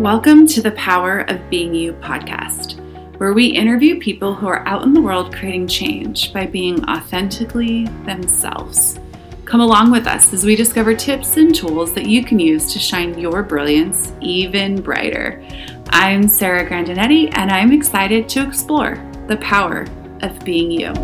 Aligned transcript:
Welcome 0.00 0.46
to 0.46 0.62
the 0.62 0.70
Power 0.70 1.26
of 1.28 1.50
Being 1.50 1.74
You 1.74 1.92
podcast, 1.92 2.80
where 3.18 3.34
we 3.34 3.48
interview 3.48 4.00
people 4.00 4.34
who 4.34 4.46
are 4.46 4.66
out 4.66 4.82
in 4.82 4.94
the 4.94 5.00
world 5.02 5.30
creating 5.30 5.66
change 5.66 6.32
by 6.32 6.46
being 6.46 6.82
authentically 6.88 7.84
themselves. 8.06 8.98
Come 9.44 9.60
along 9.60 9.90
with 9.90 10.06
us 10.06 10.32
as 10.32 10.42
we 10.42 10.56
discover 10.56 10.94
tips 10.94 11.36
and 11.36 11.54
tools 11.54 11.92
that 11.92 12.06
you 12.06 12.24
can 12.24 12.38
use 12.38 12.72
to 12.72 12.78
shine 12.78 13.18
your 13.18 13.42
brilliance 13.42 14.14
even 14.22 14.80
brighter. 14.80 15.46
I'm 15.90 16.28
Sarah 16.28 16.66
Grandinetti, 16.66 17.36
and 17.36 17.50
I'm 17.50 17.70
excited 17.70 18.26
to 18.30 18.48
explore 18.48 18.94
the 19.26 19.36
power 19.36 19.86
of 20.22 20.42
being 20.46 20.70
you. 20.70 20.94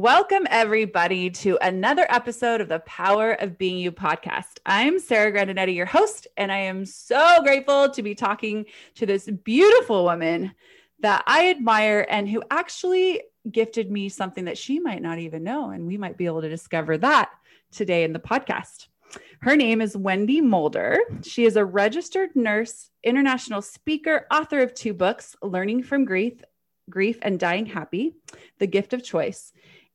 Welcome, 0.00 0.46
everybody, 0.48 1.28
to 1.28 1.58
another 1.60 2.06
episode 2.08 2.62
of 2.62 2.68
the 2.68 2.78
Power 2.78 3.32
of 3.32 3.58
Being 3.58 3.76
You 3.76 3.92
podcast. 3.92 4.56
I'm 4.64 4.98
Sarah 4.98 5.30
Grandinetti, 5.30 5.76
your 5.76 5.84
host, 5.84 6.26
and 6.38 6.50
I 6.50 6.56
am 6.56 6.86
so 6.86 7.42
grateful 7.42 7.90
to 7.90 8.02
be 8.02 8.14
talking 8.14 8.64
to 8.94 9.04
this 9.04 9.28
beautiful 9.28 10.04
woman 10.04 10.52
that 11.00 11.22
I 11.26 11.50
admire 11.50 12.06
and 12.08 12.26
who 12.26 12.42
actually 12.50 13.20
gifted 13.50 13.90
me 13.90 14.08
something 14.08 14.46
that 14.46 14.56
she 14.56 14.80
might 14.80 15.02
not 15.02 15.18
even 15.18 15.44
know. 15.44 15.68
And 15.68 15.86
we 15.86 15.98
might 15.98 16.16
be 16.16 16.24
able 16.24 16.40
to 16.40 16.48
discover 16.48 16.96
that 16.96 17.28
today 17.70 18.02
in 18.02 18.14
the 18.14 18.18
podcast. 18.18 18.86
Her 19.42 19.54
name 19.54 19.82
is 19.82 19.98
Wendy 19.98 20.40
Mulder. 20.40 20.98
She 21.24 21.44
is 21.44 21.56
a 21.56 21.64
registered 21.66 22.34
nurse, 22.34 22.88
international 23.04 23.60
speaker, 23.60 24.26
author 24.30 24.60
of 24.60 24.72
two 24.72 24.94
books, 24.94 25.36
Learning 25.42 25.82
from 25.82 26.06
Grief, 26.06 26.42
Grief 26.88 27.18
and 27.20 27.38
Dying 27.38 27.66
Happy, 27.66 28.14
The 28.58 28.66
Gift 28.66 28.94
of 28.94 29.04
Choice, 29.04 29.52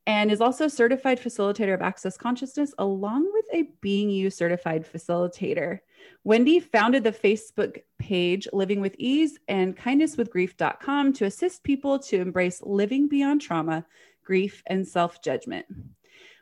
and 0.08 0.32
is 0.32 0.42
also 0.42 0.68
certified 0.68 1.20
facilitator 1.20 1.74
of 1.74 1.82
access 1.82 2.18
consciousness, 2.18 2.74
along 2.78 3.32
with 3.34 3.46
a 3.54 3.72
Being 3.82 4.10
You 4.10 4.30
certified 4.30 4.86
facilitator. 4.86 5.80
Wendy 6.24 6.60
founded 6.60 7.04
the 7.04 7.12
Facebook 7.12 7.82
page 7.98 8.48
Living 8.54 8.82
with 8.82 8.96
Ease 9.00 9.40
and 9.48 9.76
kindness 9.76 10.18
with 10.18 10.32
kindnesswithgrief.com 10.32 11.14
to 11.14 11.26
assist 11.26 11.64
people 11.64 11.98
to 12.00 12.18
embrace 12.18 12.62
living 12.62 13.08
beyond 13.08 13.42
trauma, 13.42 13.86
grief, 14.24 14.62
and 14.68 14.88
self 14.88 15.22
judgment. 15.22 15.66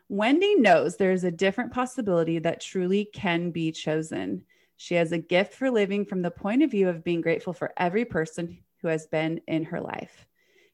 Wendy 0.08 0.54
knows 0.56 0.96
there 0.96 1.12
is 1.12 1.24
a 1.24 1.30
different 1.30 1.72
possibility 1.72 2.38
that 2.38 2.60
truly 2.60 3.06
can 3.06 3.50
be 3.50 3.72
chosen. 3.72 4.44
She 4.76 4.94
has 4.96 5.12
a 5.12 5.18
gift 5.18 5.54
for 5.54 5.70
living 5.70 6.04
from 6.04 6.20
the 6.20 6.30
point 6.30 6.62
of 6.62 6.70
view 6.70 6.88
of 6.88 7.04
being 7.04 7.22
grateful 7.22 7.54
for 7.54 7.72
every 7.76 8.04
person 8.04 8.58
who 8.82 8.88
has 8.88 9.06
been 9.06 9.40
in 9.46 9.64
her 9.64 9.80
life. 9.80 10.26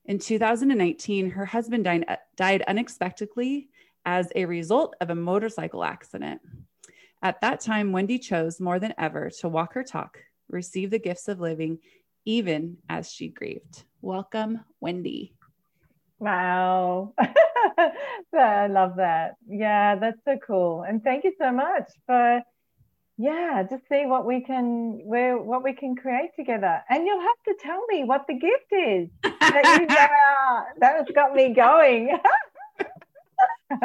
In 0.07 0.19
2019, 0.19 1.31
her 1.31 1.47
husband 1.47 1.85
died, 1.85 2.05
uh, 2.09 2.17
died 2.37 2.63
unexpectedly 2.63 3.69
as 4.05 4.33
a 4.35 4.47
result 4.47 4.97
of 5.01 5.11
a 5.11 5.15
motorcycle 5.15 5.85
accident. 5.85 6.41
At 7.23 7.41
that 7.43 7.61
time, 7.61 7.93
Wendy 7.93 8.19
chose 8.19 8.61
more 8.61 8.79
than 8.79 8.95
ever 8.99 9.31
to 9.41 9.49
walk 9.49 9.75
her 9.75 9.85
talk, 9.85 10.19
receive 10.49 10.91
the 10.91 10.99
gifts 10.99 11.29
of 11.29 11.39
living, 11.39 11.79
even 12.25 12.79
as 12.89 13.11
she 13.11 13.29
grieved. 13.29 13.85
Welcome, 14.01 14.61
Wendy. 14.81 15.35
Wow. 16.19 17.15
I 17.19 18.67
love 18.69 18.97
that. 18.97 19.37
Yeah, 19.47 19.97
that's 19.97 20.21
so 20.25 20.39
cool. 20.47 20.83
And 20.83 21.03
thank 21.03 21.25
you 21.25 21.33
so 21.39 21.53
much 21.53 21.91
for 22.07 22.43
yeah, 23.21 23.63
just 23.69 23.83
see 23.91 24.07
what 24.07 24.25
we 24.25 24.41
can 24.41 25.01
where 25.05 25.37
what 25.37 25.63
we 25.63 25.75
can 25.75 25.95
create 25.95 26.31
together. 26.37 26.83
And 26.89 27.05
you'll 27.07 27.21
have 27.21 27.43
to 27.49 27.55
tell 27.63 27.85
me 27.89 28.05
what 28.05 28.27
the 28.27 28.33
gift 28.33 28.73
is 28.73 29.11
that 29.23 29.79
you 29.79 29.87
uh, 29.91 30.63
that 30.79 30.97
has 30.97 31.07
got 31.15 31.35
me 31.35 31.53
going. 31.53 32.19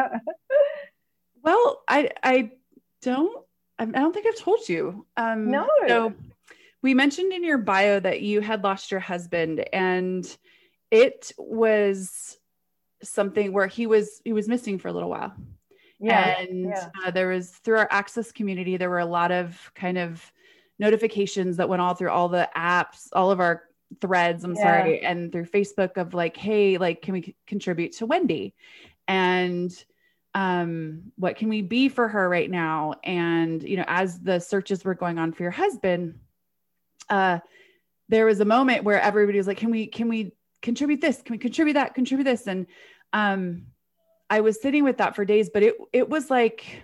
well, 1.44 1.84
I 1.86 2.12
I 2.24 2.52
don't 3.02 3.44
I 3.78 3.86
don't 3.86 4.14
think 4.14 4.26
I've 4.26 4.40
told 4.40 4.70
you. 4.70 5.06
Um 5.18 5.52
no. 5.52 5.68
So 5.86 6.14
we 6.82 6.94
mentioned 6.94 7.34
in 7.34 7.44
your 7.44 7.58
bio 7.58 8.00
that 8.00 8.22
you 8.22 8.40
had 8.40 8.64
lost 8.64 8.90
your 8.90 9.02
husband 9.02 9.66
and 9.74 10.26
it 10.92 11.34
was 11.38 12.38
something 13.04 13.52
where 13.52 13.68
he 13.68 13.86
was 13.86 14.22
he 14.24 14.32
was 14.32 14.48
missing 14.48 14.80
for 14.80 14.88
a 14.88 14.94
little 14.94 15.10
while 15.10 15.34
yeah, 16.00 16.40
and 16.40 16.66
yeah. 16.66 16.90
Uh, 17.06 17.12
there 17.12 17.30
was 17.30 17.50
through 17.50 17.78
our 17.78 17.88
access 17.92 18.32
community, 18.32 18.78
there 18.78 18.90
were 18.90 19.00
a 19.00 19.06
lot 19.06 19.32
of 19.32 19.72
kind 19.76 19.98
of 19.98 20.32
notifications 20.78 21.58
that 21.58 21.70
went 21.70 21.82
all 21.82 21.94
through 21.94 22.12
all 22.12 22.30
the 22.30 22.50
apps, 22.56 23.08
all 23.14 23.32
of 23.32 23.40
our 23.40 23.64
threads, 24.02 24.44
I'm 24.44 24.56
yeah. 24.56 24.62
sorry, 24.62 25.02
and 25.02 25.32
through 25.32 25.46
Facebook 25.46 25.98
of 25.98 26.14
like, 26.14 26.36
hey, 26.36 26.78
like, 26.78 27.02
can 27.02 27.14
we 27.14 27.36
contribute 27.48 27.94
to 27.94 28.06
Wendy? 28.06 28.54
And 29.08 29.72
um, 30.34 31.14
what 31.16 31.38
can 31.38 31.48
we 31.48 31.62
be 31.62 31.88
for 31.88 32.08
her 32.08 32.28
right 32.28 32.50
now? 32.50 32.96
And, 33.04 33.64
you 33.64 33.78
know, 33.78 33.86
as 33.88 34.20
the 34.20 34.40
searches 34.40 34.84
were 34.84 34.96
going 34.96 35.18
on 35.18 35.32
for 35.32 35.44
your 35.44 35.52
husband, 35.52 36.20
uh, 37.10 37.40
there 38.10 38.26
was 38.26 38.42
a 38.42 38.46
moment 38.46 38.84
where 38.84 39.00
everybody 39.00 39.38
was 39.38 39.48
like, 39.48 39.58
can 39.58 39.72
we, 39.72 39.88
can 39.88 40.10
we 40.10 40.34
contribute 40.62 41.00
this? 41.00 41.22
Can 41.22 41.34
we 41.34 41.38
contribute 41.38 41.74
that? 41.76 41.94
Contribute 41.94 42.26
this? 42.26 42.48
And 42.48 42.68
um, 43.14 43.68
I 44.30 44.42
was 44.42 44.62
sitting 44.62 44.84
with 44.84 44.98
that 44.98 45.16
for 45.16 45.26
days, 45.26 45.50
but 45.54 45.64
it 45.64 45.76
it 45.94 46.10
was 46.10 46.30
like 46.30 46.82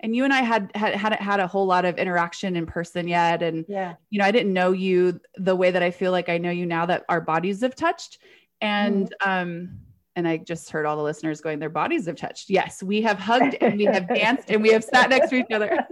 and 0.00 0.14
you 0.14 0.24
and 0.24 0.32
I 0.32 0.42
had 0.42 0.70
had 0.74 0.94
hadn't 0.94 1.20
had 1.20 1.40
a 1.40 1.46
whole 1.46 1.66
lot 1.66 1.84
of 1.84 1.98
interaction 1.98 2.56
in 2.56 2.66
person 2.66 3.08
yet. 3.08 3.42
And 3.42 3.64
yeah. 3.68 3.94
you 4.10 4.18
know 4.18 4.24
I 4.24 4.30
didn't 4.30 4.52
know 4.52 4.72
you 4.72 5.20
the 5.36 5.56
way 5.56 5.70
that 5.70 5.82
I 5.82 5.90
feel 5.90 6.12
like 6.12 6.28
I 6.28 6.38
know 6.38 6.50
you 6.50 6.66
now 6.66 6.86
that 6.86 7.04
our 7.08 7.20
bodies 7.20 7.62
have 7.62 7.74
touched. 7.74 8.18
And 8.60 9.12
mm. 9.22 9.42
um 9.42 9.78
and 10.14 10.26
I 10.26 10.36
just 10.36 10.70
heard 10.70 10.84
all 10.84 10.96
the 10.96 11.02
listeners 11.02 11.40
going 11.40 11.58
their 11.58 11.68
bodies 11.68 12.06
have 12.06 12.16
touched. 12.16 12.50
Yes 12.50 12.82
we 12.82 13.02
have 13.02 13.18
hugged 13.18 13.56
and 13.60 13.78
we 13.78 13.84
have 13.86 14.08
danced 14.08 14.50
and 14.50 14.62
we 14.62 14.70
have 14.70 14.84
sat 14.84 15.10
next 15.10 15.30
to 15.30 15.36
each 15.36 15.50
other. 15.52 15.76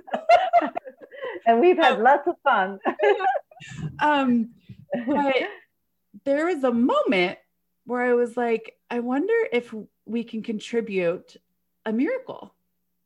And 1.49 1.61
we've 1.61 1.77
had 1.77 2.01
lots 2.01 2.27
of 2.27 2.35
fun. 2.43 2.81
um 4.01 4.51
but 5.07 5.37
there 6.25 6.47
was 6.47 6.65
a 6.65 6.73
moment 6.73 7.39
where 7.85 8.03
I 8.03 8.15
was 8.15 8.37
like 8.37 8.75
I 8.91 8.99
wonder 8.99 9.35
if 9.53 9.73
we 10.07 10.25
can 10.25 10.43
contribute 10.43 11.37
a 11.85 11.93
miracle, 11.93 12.55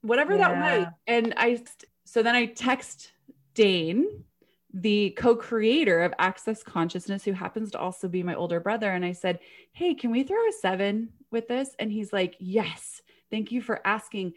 whatever 0.02 0.36
yeah. 0.36 0.48
that 0.48 0.58
might. 0.58 0.88
And 1.06 1.34
I, 1.36 1.62
so 2.04 2.22
then 2.22 2.34
I 2.34 2.46
text 2.46 3.12
Dain, 3.54 4.24
the 4.72 5.10
co-creator 5.10 6.02
of 6.02 6.14
Access 6.18 6.62
Consciousness, 6.62 7.24
who 7.24 7.32
happens 7.32 7.72
to 7.72 7.78
also 7.78 8.06
be 8.06 8.22
my 8.22 8.34
older 8.34 8.60
brother. 8.60 8.92
And 8.92 9.04
I 9.04 9.12
said, 9.12 9.40
Hey, 9.72 9.94
can 9.94 10.10
we 10.10 10.22
throw 10.22 10.48
a 10.48 10.52
seven 10.52 11.10
with 11.30 11.48
this? 11.48 11.74
And 11.78 11.90
he's 11.90 12.12
like, 12.12 12.36
Yes, 12.38 13.02
thank 13.30 13.50
you 13.50 13.60
for 13.60 13.84
asking. 13.84 14.34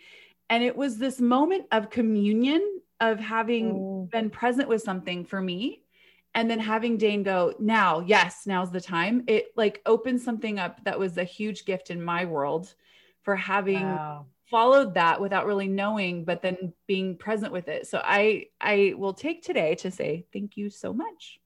And 0.49 0.63
it 0.63 0.75
was 0.75 0.97
this 0.97 1.21
moment 1.21 1.65
of 1.71 1.89
communion 1.89 2.81
of 2.99 3.19
having 3.19 3.73
mm. 3.73 4.11
been 4.11 4.29
present 4.29 4.69
with 4.69 4.81
something 4.81 5.25
for 5.25 5.41
me 5.41 5.82
and 6.35 6.49
then 6.49 6.59
having 6.59 6.97
Dain 6.97 7.23
go, 7.23 7.53
now, 7.59 7.99
yes, 7.99 8.43
now's 8.47 8.71
the 8.71 8.81
time. 8.81 9.23
It 9.27 9.47
like 9.55 9.81
opened 9.85 10.21
something 10.21 10.57
up 10.57 10.83
that 10.83 10.97
was 10.97 11.17
a 11.17 11.23
huge 11.23 11.65
gift 11.65 11.91
in 11.91 12.03
my 12.03 12.25
world 12.25 12.73
for 13.21 13.35
having 13.35 13.81
wow. 13.81 14.25
followed 14.49 14.95
that 14.95 15.21
without 15.21 15.45
really 15.45 15.67
knowing, 15.67 16.25
but 16.25 16.41
then 16.41 16.73
being 16.87 17.17
present 17.17 17.53
with 17.53 17.67
it. 17.67 17.87
So 17.87 18.01
I 18.03 18.47
I 18.59 18.93
will 18.97 19.13
take 19.13 19.43
today 19.43 19.75
to 19.75 19.91
say 19.91 20.25
thank 20.33 20.57
you 20.57 20.69
so 20.69 20.91
much. 20.91 21.39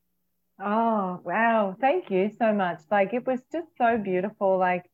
Oh, 0.59 1.19
wow. 1.23 1.75
Thank 1.79 2.09
you 2.09 2.31
so 2.39 2.53
much. 2.53 2.79
Like 2.89 3.13
it 3.13 3.27
was 3.27 3.41
just 3.51 3.67
so 3.77 3.97
beautiful. 3.97 4.57
Like, 4.57 4.85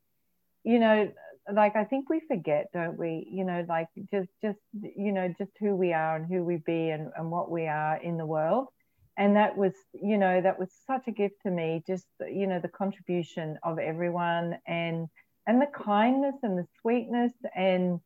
you 0.63 0.79
know, 0.79 1.11
like 1.53 1.75
I 1.75 1.83
think 1.83 2.09
we 2.09 2.19
forget, 2.27 2.67
don't 2.73 2.97
we? 2.97 3.27
You 3.31 3.45
know, 3.45 3.63
like 3.69 3.87
just 4.11 4.29
just 4.41 4.59
you 4.73 5.11
know, 5.11 5.33
just 5.37 5.51
who 5.59 5.75
we 5.75 5.93
are 5.93 6.15
and 6.15 6.25
who 6.25 6.43
we 6.43 6.57
be 6.57 6.89
and, 6.89 7.11
and 7.15 7.29
what 7.29 7.51
we 7.51 7.67
are 7.67 7.97
in 7.97 8.17
the 8.17 8.25
world 8.25 8.69
and 9.17 9.35
that 9.35 9.57
was 9.57 9.73
you 9.93 10.17
know 10.17 10.41
that 10.41 10.59
was 10.59 10.69
such 10.87 11.07
a 11.07 11.11
gift 11.11 11.35
to 11.43 11.51
me 11.51 11.83
just 11.85 12.07
you 12.27 12.47
know 12.47 12.59
the 12.59 12.67
contribution 12.67 13.57
of 13.63 13.77
everyone 13.79 14.57
and 14.65 15.07
and 15.45 15.61
the 15.61 15.67
kindness 15.67 16.35
and 16.43 16.57
the 16.57 16.67
sweetness 16.81 17.33
and 17.55 17.99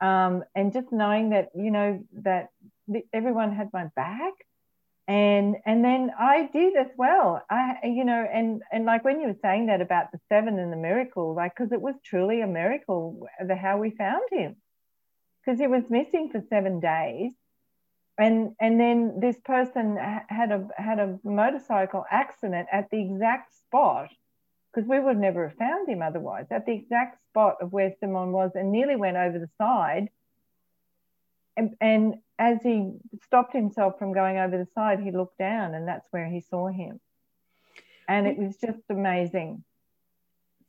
um 0.00 0.42
and 0.54 0.72
just 0.72 0.90
knowing 0.92 1.30
that 1.30 1.50
you 1.54 1.70
know 1.70 2.02
that 2.12 2.48
everyone 3.12 3.54
had 3.54 3.70
my 3.72 3.86
back. 3.96 4.32
And 5.08 5.56
and 5.66 5.84
then 5.84 6.12
I 6.16 6.48
did 6.52 6.76
as 6.76 6.86
well. 6.96 7.42
I 7.50 7.78
you 7.84 8.04
know 8.04 8.26
and 8.32 8.62
and 8.70 8.84
like 8.84 9.04
when 9.04 9.20
you 9.20 9.26
were 9.26 9.38
saying 9.42 9.66
that 9.66 9.80
about 9.80 10.12
the 10.12 10.20
seven 10.28 10.58
and 10.58 10.72
the 10.72 10.76
miracle 10.76 11.34
like 11.34 11.54
because 11.56 11.72
it 11.72 11.80
was 11.80 11.96
truly 12.04 12.42
a 12.42 12.46
miracle 12.46 13.26
the 13.44 13.56
how 13.56 13.78
we 13.78 13.90
found 13.90 14.22
him. 14.30 14.56
Because 15.44 15.58
he 15.58 15.66
was 15.66 15.82
missing 15.90 16.30
for 16.30 16.42
seven 16.48 16.78
days 16.80 17.32
and 18.18 18.54
and 18.60 18.78
then 18.78 19.20
this 19.20 19.38
person 19.44 19.96
had 19.96 20.52
a 20.52 20.68
had 20.76 20.98
a 20.98 21.18
motorcycle 21.24 22.04
accident 22.10 22.68
at 22.72 22.90
the 22.90 23.00
exact 23.00 23.56
spot 23.56 24.10
because 24.72 24.88
we 24.88 25.00
would 25.00 25.18
never 25.18 25.48
have 25.48 25.56
found 25.56 25.88
him 25.88 26.02
otherwise 26.02 26.46
at 26.50 26.66
the 26.66 26.72
exact 26.72 27.18
spot 27.24 27.56
of 27.60 27.72
where 27.72 27.92
Simon 28.00 28.32
was 28.32 28.52
and 28.54 28.70
nearly 28.70 28.96
went 28.96 29.16
over 29.16 29.38
the 29.38 29.48
side. 29.58 30.08
And, 31.56 31.74
and 31.80 32.14
as 32.38 32.62
he 32.62 32.92
stopped 33.24 33.52
himself 33.52 33.98
from 33.98 34.12
going 34.12 34.38
over 34.38 34.56
the 34.56 34.68
side 34.74 35.00
he 35.00 35.10
looked 35.10 35.38
down 35.38 35.74
and 35.74 35.88
that's 35.88 36.06
where 36.10 36.28
he 36.28 36.40
saw 36.40 36.68
him. 36.68 37.00
And 38.08 38.26
it 38.26 38.38
was 38.38 38.56
just 38.56 38.82
amazing. 38.88 39.64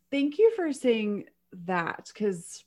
Thank 0.10 0.38
you 0.38 0.52
for 0.56 0.74
saying 0.74 1.26
that 1.66 2.10
because 2.14 2.64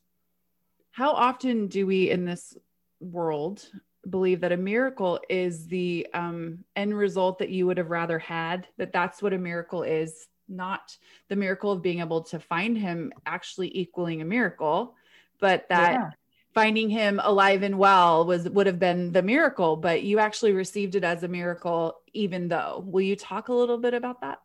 how 0.92 1.12
often 1.12 1.66
do 1.66 1.86
we 1.86 2.10
in 2.10 2.24
this 2.24 2.56
world 3.00 3.68
believe 4.10 4.40
that 4.40 4.52
a 4.52 4.56
miracle 4.56 5.20
is 5.28 5.66
the 5.66 6.06
um, 6.14 6.58
end 6.76 6.96
result 6.96 7.38
that 7.38 7.50
you 7.50 7.66
would 7.66 7.78
have 7.78 7.90
rather 7.90 8.18
had 8.18 8.66
that 8.78 8.92
that's 8.92 9.22
what 9.22 9.32
a 9.32 9.38
miracle 9.38 9.82
is 9.82 10.26
not 10.48 10.96
the 11.28 11.36
miracle 11.36 11.72
of 11.72 11.82
being 11.82 12.00
able 12.00 12.22
to 12.22 12.38
find 12.38 12.76
him 12.76 13.12
actually 13.26 13.76
equaling 13.78 14.20
a 14.20 14.24
miracle 14.24 14.94
but 15.40 15.66
that 15.68 15.92
yeah. 15.92 16.10
finding 16.52 16.90
him 16.90 17.20
alive 17.22 17.62
and 17.62 17.78
well 17.78 18.26
was 18.26 18.48
would 18.50 18.66
have 18.66 18.78
been 18.78 19.12
the 19.12 19.22
miracle 19.22 19.76
but 19.76 20.02
you 20.02 20.18
actually 20.18 20.52
received 20.52 20.94
it 20.94 21.04
as 21.04 21.22
a 21.22 21.28
miracle 21.28 22.00
even 22.12 22.48
though 22.48 22.84
will 22.86 23.02
you 23.02 23.16
talk 23.16 23.48
a 23.48 23.54
little 23.54 23.78
bit 23.78 23.94
about 23.94 24.20
that 24.20 24.40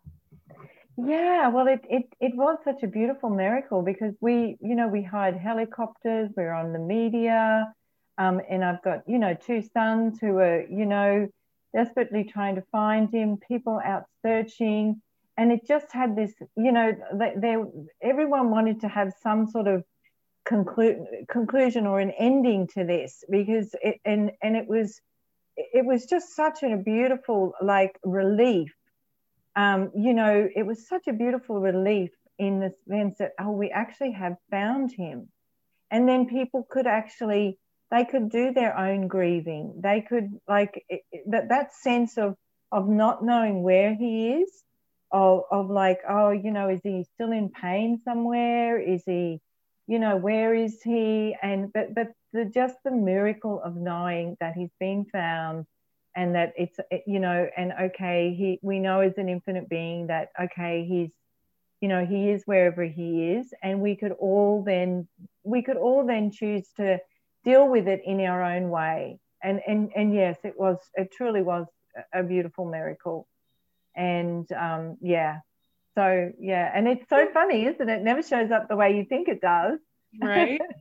yeah 0.97 1.49
well 1.49 1.67
it 1.67 1.81
it, 1.89 2.03
it 2.19 2.35
was 2.35 2.57
such 2.63 2.81
a 2.83 2.87
beautiful 2.87 3.29
miracle 3.29 3.81
because 3.81 4.13
we 4.21 4.57
you 4.61 4.75
know 4.75 4.87
we 4.87 5.03
hired 5.03 5.35
helicopters 5.35 6.29
we 6.35 6.43
are 6.43 6.53
on 6.53 6.71
the 6.71 6.79
media 6.79 7.65
um, 8.19 8.39
and 8.49 8.63
i've 8.63 8.83
got 8.83 8.99
you 9.07 9.17
know 9.17 9.33
two 9.33 9.63
sons 9.73 10.19
who 10.19 10.37
are 10.37 10.63
you 10.69 10.85
know 10.85 11.27
desperately 11.73 12.23
trying 12.23 12.55
to 12.55 12.63
find 12.71 13.13
him 13.13 13.37
people 13.47 13.79
out 13.83 14.03
searching. 14.25 15.01
And 15.37 15.51
it 15.51 15.65
just 15.67 15.87
had 15.91 16.15
this 16.15 16.33
you 16.57 16.71
know 16.71 16.91
they, 17.13 17.55
everyone 18.01 18.51
wanted 18.51 18.81
to 18.81 18.87
have 18.87 19.13
some 19.21 19.47
sort 19.47 19.67
of 19.67 19.83
conclu- 20.47 21.27
conclusion 21.29 21.87
or 21.87 21.99
an 21.99 22.11
ending 22.11 22.67
to 22.73 22.83
this 22.83 23.23
because 23.29 23.73
it 23.81 24.01
and 24.03 24.31
and 24.41 24.57
it 24.57 24.67
was 24.67 24.99
it 25.55 25.85
was 25.85 26.05
just 26.05 26.35
such 26.35 26.63
a 26.63 26.77
beautiful 26.77 27.53
like 27.61 27.97
relief. 28.03 28.73
Um, 29.55 29.91
you 29.95 30.13
know 30.13 30.47
it 30.53 30.65
was 30.65 30.87
such 30.87 31.07
a 31.07 31.13
beautiful 31.13 31.59
relief 31.59 32.11
in 32.37 32.59
the 32.59 32.73
sense 32.89 33.17
that 33.19 33.31
oh 33.39 33.51
we 33.51 33.69
actually 33.69 34.11
have 34.11 34.35
found 34.51 34.91
him. 34.91 35.29
And 35.89 36.07
then 36.07 36.27
people 36.27 36.67
could 36.69 36.85
actually 36.85 37.57
they 37.91 38.05
could 38.05 38.29
do 38.29 38.53
their 38.53 38.77
own 38.77 39.07
grieving 39.07 39.79
they 39.83 40.01
could 40.01 40.29
like 40.47 40.85
that 41.27 41.49
that 41.49 41.73
sense 41.73 42.17
of 42.17 42.35
of 42.71 42.87
not 42.87 43.23
knowing 43.23 43.63
where 43.63 43.95
he 43.95 44.29
is 44.31 44.63
of, 45.11 45.43
of 45.51 45.69
like, 45.69 45.99
oh, 46.07 46.31
you 46.31 46.51
know, 46.51 46.69
is 46.69 46.81
he 46.83 47.05
still 47.15 47.31
in 47.31 47.49
pain 47.49 47.99
somewhere? 48.03 48.79
Is 48.79 49.03
he, 49.05 49.39
you 49.87 49.99
know, 49.99 50.17
where 50.17 50.53
is 50.53 50.81
he? 50.83 51.35
And 51.41 51.71
but 51.73 51.95
but 51.95 52.07
the 52.33 52.45
just 52.45 52.75
the 52.83 52.91
miracle 52.91 53.61
of 53.63 53.75
knowing 53.75 54.37
that 54.39 54.53
he's 54.55 54.73
been 54.79 55.05
found 55.11 55.65
and 56.15 56.35
that 56.35 56.53
it's 56.57 56.77
you 57.07 57.19
know 57.19 57.47
and 57.55 57.71
okay 57.81 58.33
he 58.37 58.59
we 58.61 58.79
know 58.79 58.99
as 58.99 59.17
an 59.17 59.29
infinite 59.29 59.69
being 59.69 60.07
that 60.07 60.29
okay 60.39 60.85
he's 60.87 61.11
you 61.81 61.87
know 61.87 62.05
he 62.05 62.29
is 62.29 62.43
wherever 62.45 62.83
he 62.83 63.31
is 63.31 63.53
and 63.61 63.79
we 63.79 63.95
could 63.95 64.11
all 64.13 64.63
then 64.63 65.07
we 65.43 65.61
could 65.61 65.77
all 65.77 66.05
then 66.05 66.31
choose 66.31 66.67
to 66.77 66.99
deal 67.43 67.67
with 67.67 67.87
it 67.87 68.01
in 68.05 68.19
our 68.21 68.43
own 68.43 68.69
way. 68.69 69.19
And 69.41 69.61
and 69.65 69.89
and 69.95 70.13
yes 70.13 70.37
it 70.43 70.53
was 70.57 70.77
it 70.95 71.11
truly 71.11 71.41
was 71.41 71.65
a 72.13 72.23
beautiful 72.23 72.65
miracle. 72.65 73.27
And 73.95 74.49
um, 74.51 74.97
yeah. 75.01 75.39
So 75.95 76.31
yeah. 76.39 76.71
And 76.73 76.87
it's 76.87 77.07
so 77.09 77.27
funny 77.33 77.65
isn't 77.65 77.89
it? 77.89 77.99
it 77.99 78.03
never 78.03 78.21
shows 78.21 78.51
up 78.51 78.67
the 78.67 78.75
way 78.75 78.95
you 78.95 79.05
think 79.05 79.27
it 79.27 79.41
does. 79.41 79.79
Right? 80.21 80.61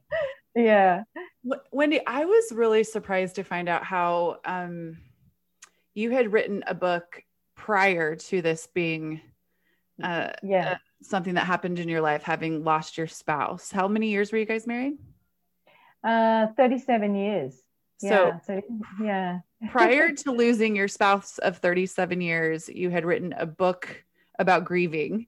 Yeah. 0.56 1.05
Wendy 1.70 2.00
i 2.05 2.25
was 2.25 2.50
really 2.50 2.82
surprised 2.82 3.37
to 3.37 3.44
find 3.44 3.69
out 3.69 3.84
how 3.84 4.38
um, 4.44 4.96
you 5.94 6.11
had 6.11 6.32
written 6.32 6.64
a 6.66 6.75
book 6.75 7.22
prior 7.54 8.16
to 8.16 8.43
this 8.43 8.66
being 8.66 9.20
uh, 10.02 10.31
yeah. 10.43 10.70
uh, 10.70 10.76
something 11.02 11.34
that 11.34 11.46
happened 11.46 11.78
in 11.78 11.88
your 11.88 12.00
life 12.00 12.22
having 12.22 12.64
lost 12.64 12.99
your 12.99 13.06
spouse. 13.06 13.70
How 13.70 13.87
many 13.87 14.11
years 14.11 14.32
were 14.32 14.38
you 14.38 14.46
guys 14.46 14.66
married 14.66 14.99
uh 16.05 16.47
37 16.56 17.15
years 17.15 17.62
so, 17.99 18.09
yeah, 18.09 18.41
so 18.41 18.62
yeah 19.03 19.41
prior 19.71 20.12
to 20.12 20.33
losing 20.33 20.77
your 20.77 20.89
spouse 20.89 21.39
of 21.39 21.59
37 21.59 22.21
years, 22.21 22.69
you 22.69 22.91
had 22.91 23.05
written 23.05 23.35
a 23.37 23.47
book 23.47 24.05
about 24.39 24.65
grieving. 24.65 25.27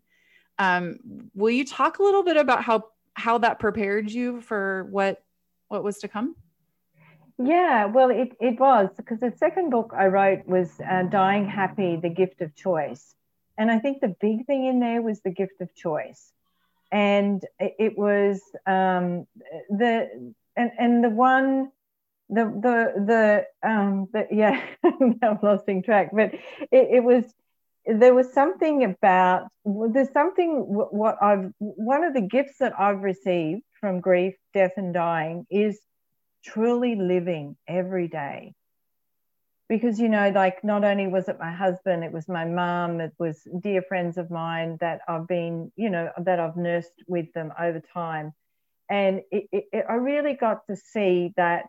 Um, 0.58 1.30
will 1.34 1.50
you 1.50 1.64
talk 1.64 1.98
a 1.98 2.02
little 2.02 2.22
bit 2.22 2.36
about 2.36 2.62
how 2.62 2.84
how 3.14 3.38
that 3.38 3.58
prepared 3.58 4.10
you 4.10 4.40
for 4.40 4.86
what 4.90 5.22
what 5.68 5.82
was 5.82 5.98
to 5.98 6.08
come? 6.08 6.36
Yeah, 7.38 7.86
well, 7.86 8.10
it, 8.10 8.36
it 8.38 8.60
was 8.60 8.90
because 8.96 9.20
the 9.20 9.32
second 9.36 9.70
book 9.70 9.92
I 9.96 10.06
wrote 10.08 10.46
was 10.46 10.78
uh, 10.80 11.04
Dying 11.04 11.48
Happy, 11.48 11.96
The 11.96 12.10
Gift 12.10 12.42
of 12.42 12.54
Choice. 12.54 13.14
And 13.56 13.70
I 13.70 13.78
think 13.78 14.00
the 14.00 14.14
big 14.20 14.46
thing 14.46 14.66
in 14.66 14.78
there 14.78 15.00
was 15.00 15.20
the 15.22 15.30
gift 15.30 15.60
of 15.62 15.74
choice. 15.74 16.32
And 16.92 17.42
it 17.58 17.96
was 17.96 18.42
um, 18.66 19.26
the, 19.70 20.34
and, 20.56 20.70
and 20.78 21.04
the 21.04 21.10
one 21.10 21.70
the 22.28 22.44
the 22.44 23.44
the 23.62 23.68
um 23.68 24.08
the, 24.12 24.26
yeah 24.32 24.60
I'm 25.22 25.38
losing 25.42 25.82
track 25.82 26.10
but 26.12 26.34
it, 26.34 26.88
it, 26.92 27.04
was 27.04 27.24
there 27.86 28.14
was 28.14 28.32
something 28.32 28.84
about 28.84 29.48
there's 29.64 30.12
something 30.12 30.58
what 30.60 31.16
I've 31.22 31.52
one 31.58 32.04
of 32.04 32.14
the 32.14 32.20
gifts 32.20 32.58
that 32.60 32.78
I've 32.78 33.02
received 33.02 33.62
from 33.80 34.00
grief 34.00 34.34
death 34.54 34.72
and 34.76 34.94
dying 34.94 35.46
is 35.50 35.80
truly 36.44 36.94
living 36.94 37.56
every 37.66 38.08
day. 38.08 38.54
Because 39.68 40.00
you 40.00 40.08
know 40.08 40.30
like 40.34 40.64
not 40.64 40.84
only 40.84 41.06
was 41.06 41.28
it 41.28 41.38
my 41.38 41.52
husband 41.52 42.02
it 42.04 42.12
was 42.12 42.28
my 42.28 42.44
mom 42.44 43.00
it 43.00 43.12
was 43.18 43.46
dear 43.60 43.82
friends 43.82 44.18
of 44.18 44.30
mine 44.30 44.76
that 44.80 45.00
I've 45.08 45.28
been 45.28 45.70
you 45.76 45.90
know 45.90 46.10
that 46.18 46.40
I've 46.40 46.56
nursed 46.56 47.04
with 47.06 47.32
them 47.34 47.52
over 47.58 47.80
time 47.94 48.32
and 48.90 49.20
it, 49.30 49.44
it, 49.52 49.84
I 49.88 49.94
really 49.94 50.34
got 50.34 50.66
to 50.68 50.76
see 50.76 51.32
that 51.36 51.66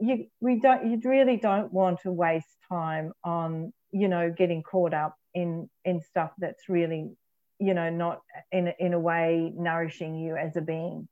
you 0.00 0.26
we 0.40 0.58
don't 0.58 0.90
you 0.90 1.00
really 1.04 1.36
don't 1.36 1.72
want 1.72 2.00
to 2.00 2.10
waste 2.10 2.56
time 2.68 3.12
on 3.22 3.72
you 3.92 4.08
know 4.08 4.32
getting 4.36 4.62
caught 4.62 4.94
up 4.94 5.16
in 5.34 5.68
in 5.84 6.00
stuff 6.00 6.32
that's 6.38 6.68
really 6.68 7.10
you 7.58 7.74
know 7.74 7.90
not 7.90 8.22
in 8.50 8.72
in 8.78 8.94
a 8.94 8.98
way 8.98 9.52
nourishing 9.54 10.16
you 10.16 10.36
as 10.36 10.56
a 10.56 10.62
being. 10.62 11.06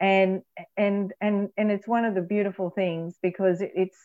And 0.00 0.42
and 0.76 1.12
and 1.20 1.48
and 1.56 1.70
it's 1.70 1.86
one 1.86 2.04
of 2.04 2.14
the 2.14 2.22
beautiful 2.22 2.70
things 2.70 3.16
because 3.22 3.60
it, 3.60 3.72
it's 3.74 3.98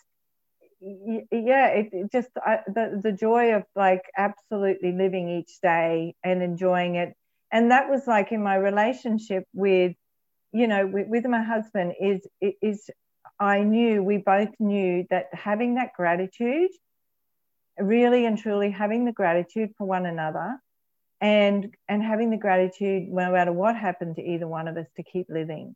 yeah 0.82 1.68
it, 1.68 1.90
it 1.92 2.12
just 2.12 2.30
I, 2.38 2.60
the 2.68 3.00
the 3.02 3.12
joy 3.12 3.56
of 3.56 3.64
like 3.76 4.04
absolutely 4.18 4.92
living 4.94 5.30
each 5.30 5.60
day 5.62 6.16
and 6.24 6.42
enjoying 6.42 6.96
it. 6.96 7.14
And 7.52 7.72
that 7.72 7.90
was 7.90 8.08
like 8.08 8.32
in 8.32 8.42
my 8.42 8.56
relationship 8.56 9.44
with 9.54 9.96
you 10.52 10.68
know 10.68 10.86
with, 10.86 11.08
with 11.08 11.26
my 11.26 11.42
husband 11.42 11.94
is 12.00 12.28
is 12.62 12.90
I 13.42 13.64
knew, 13.64 14.04
we 14.04 14.18
both 14.18 14.50
knew 14.60 15.08
that 15.10 15.34
having 15.34 15.76
that 15.76 15.94
gratitude, 15.94 16.70
really 17.80 18.28
and 18.28 18.38
truly 18.38 18.70
having 18.70 19.04
the 19.04 19.12
gratitude 19.12 19.72
for 19.78 19.88
one 19.88 20.06
another 20.06 20.60
and 21.20 21.76
and 21.90 22.04
having 22.04 22.30
the 22.30 22.38
gratitude 22.38 23.08
no 23.10 23.32
matter 23.32 23.52
what 23.52 23.76
happened 23.76 24.18
to 24.18 24.22
either 24.22 24.48
one 24.48 24.68
of 24.68 24.78
us 24.78 24.86
to 24.96 25.04
keep 25.04 25.28
living. 25.30 25.76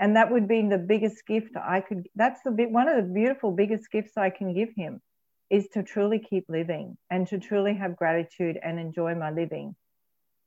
And 0.00 0.16
that 0.16 0.32
would 0.32 0.48
be 0.48 0.66
the 0.66 0.78
biggest 0.78 1.26
gift 1.26 1.56
i 1.56 1.80
could 1.80 2.08
that's 2.16 2.42
the 2.42 2.50
bit 2.50 2.70
one 2.70 2.88
of 2.88 2.96
the 2.96 3.12
beautiful 3.12 3.52
biggest 3.52 3.90
gifts 3.92 4.16
i 4.16 4.30
can 4.30 4.54
give 4.54 4.70
him 4.74 5.00
is 5.50 5.68
to 5.74 5.82
truly 5.82 6.18
keep 6.18 6.46
living 6.48 6.96
and 7.10 7.26
to 7.28 7.38
truly 7.38 7.74
have 7.74 7.96
gratitude 7.96 8.58
and 8.62 8.80
enjoy 8.80 9.14
my 9.14 9.30
living 9.30 9.76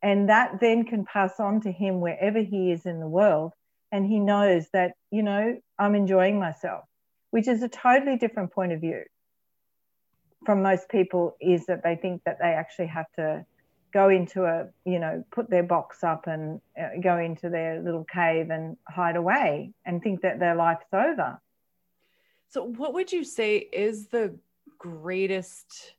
and 0.03 0.29
that 0.29 0.60
then 0.60 0.86
can 0.86 1.05
pass 1.05 1.39
on 1.39 1.62
to 1.62 1.72
him 1.72 2.01
wherever 2.01 2.39
he 2.39 2.72
is 2.72 2.86
in 2.86 3.00
the 3.00 3.07
world. 3.07 3.53
And 3.91 4.05
he 4.05 4.19
knows 4.19 4.67
that 4.74 4.93
you 5.13 5.22
know 5.22 5.55
i'm 5.77 5.93
enjoying 5.93 6.39
myself 6.39 6.83
which 7.29 7.48
is 7.48 7.62
a 7.62 7.69
totally 7.69 8.17
different 8.17 8.51
point 8.51 8.72
of 8.72 8.81
view 8.81 9.03
from 10.45 10.63
most 10.63 10.89
people 10.89 11.38
is 11.39 11.67
that 11.67 11.83
they 11.83 11.95
think 11.95 12.24
that 12.25 12.39
they 12.41 12.50
actually 12.50 12.88
have 12.88 13.05
to 13.15 13.45
go 13.93 14.10
into 14.10 14.43
a 14.45 14.67
you 14.86 14.98
know 14.98 15.24
put 15.31 15.50
their 15.50 15.62
box 15.62 16.03
up 16.03 16.25
and 16.25 16.60
uh, 16.81 16.89
go 17.01 17.19
into 17.19 17.50
their 17.50 17.79
little 17.79 18.03
cave 18.03 18.50
and 18.50 18.75
hide 18.88 19.15
away 19.15 19.72
and 19.86 20.01
think 20.01 20.22
that 20.22 20.39
their 20.39 20.55
life's 20.55 20.91
over. 20.91 21.39
So 22.50 22.63
what 22.63 22.95
would 22.95 23.12
you 23.12 23.24
say 23.24 23.57
is 23.57 24.07
the 24.07 24.36
greatest 24.79 25.93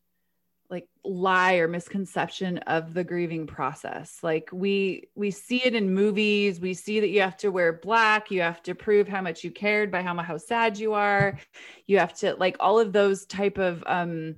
like 0.75 0.89
lie 1.05 1.55
or 1.55 1.69
misconception 1.69 2.59
of 2.59 2.95
the 2.95 3.05
grieving 3.05 3.47
process. 3.47 4.19
Like 4.25 4.49
we 4.53 5.05
we 5.15 5.31
see 5.31 5.65
it 5.65 5.73
in 5.77 5.95
movies. 5.95 6.59
We 6.59 6.75
see 6.75 6.99
that 6.99 7.11
you 7.11 7.21
have 7.21 7.37
to 7.39 7.51
wear 7.51 7.73
black. 7.73 8.33
You 8.33 8.43
have 8.43 8.61
to 8.65 8.75
prove 8.75 9.07
how 9.07 9.23
much 9.23 9.45
you 9.45 9.53
cared 9.53 9.93
by 9.93 10.03
how 10.03 10.17
how 10.17 10.37
sad 10.37 10.77
you 10.77 10.93
are. 10.95 11.39
You 11.87 11.99
have 11.99 12.15
to 12.15 12.35
like 12.35 12.57
all 12.59 12.81
of 12.81 12.93
those 12.93 13.25
type 13.25 13.59
of 13.59 13.85
um 13.87 14.35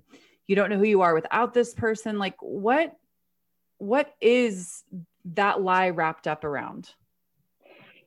you 0.46 0.56
don't 0.56 0.68
know 0.68 0.76
who 0.76 0.84
you 0.84 1.00
are 1.00 1.14
without 1.14 1.54
this 1.54 1.72
person. 1.72 2.18
Like 2.18 2.36
what 2.40 2.94
what 3.78 4.14
is 4.20 4.84
that 5.36 5.62
lie 5.62 5.88
wrapped 5.88 6.26
up 6.26 6.44
around? 6.44 6.92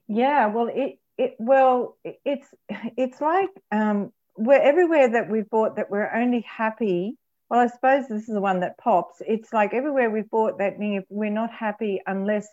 Yeah 0.07 0.47
well 0.47 0.69
it 0.71 0.99
it 1.17 1.35
well 1.39 1.97
it's 2.03 2.47
it's 2.95 3.19
like 3.19 3.49
um 3.71 4.11
we're 4.37 4.61
everywhere 4.61 5.09
that 5.09 5.29
we've 5.31 5.49
bought 5.49 5.77
that 5.77 5.89
we're 5.89 6.13
only 6.13 6.41
happy 6.41 7.17
well, 7.49 7.59
I 7.59 7.67
suppose 7.67 8.07
this 8.07 8.27
is 8.27 8.33
the 8.33 8.41
one 8.41 8.59
that 8.59 8.77
pops. 8.77 9.21
It's 9.25 9.51
like 9.51 9.73
everywhere 9.73 10.09
we've 10.09 10.29
bought 10.29 10.59
that 10.59 10.75
if 10.79 11.05
we're 11.09 11.31
not 11.31 11.51
happy 11.51 12.01
unless 12.05 12.47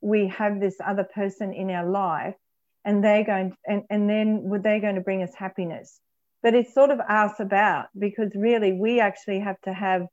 we 0.00 0.28
have 0.28 0.58
this 0.58 0.76
other 0.84 1.04
person 1.04 1.52
in 1.52 1.70
our 1.70 1.88
life, 1.88 2.34
and 2.84 3.04
they're 3.04 3.24
going 3.24 3.56
and, 3.66 3.82
and 3.90 4.08
then 4.08 4.42
would 4.44 4.62
they're 4.62 4.80
going 4.80 4.96
to 4.96 5.00
bring 5.00 5.22
us 5.22 5.34
happiness 5.34 6.00
but 6.42 6.54
it's 6.54 6.74
sort 6.74 6.90
of 6.90 7.00
us 7.00 7.38
about 7.38 7.86
because 7.98 8.30
really 8.34 8.72
we 8.72 9.00
actually 9.00 9.40
have 9.40 9.60
to 9.62 9.72
have 9.72 10.06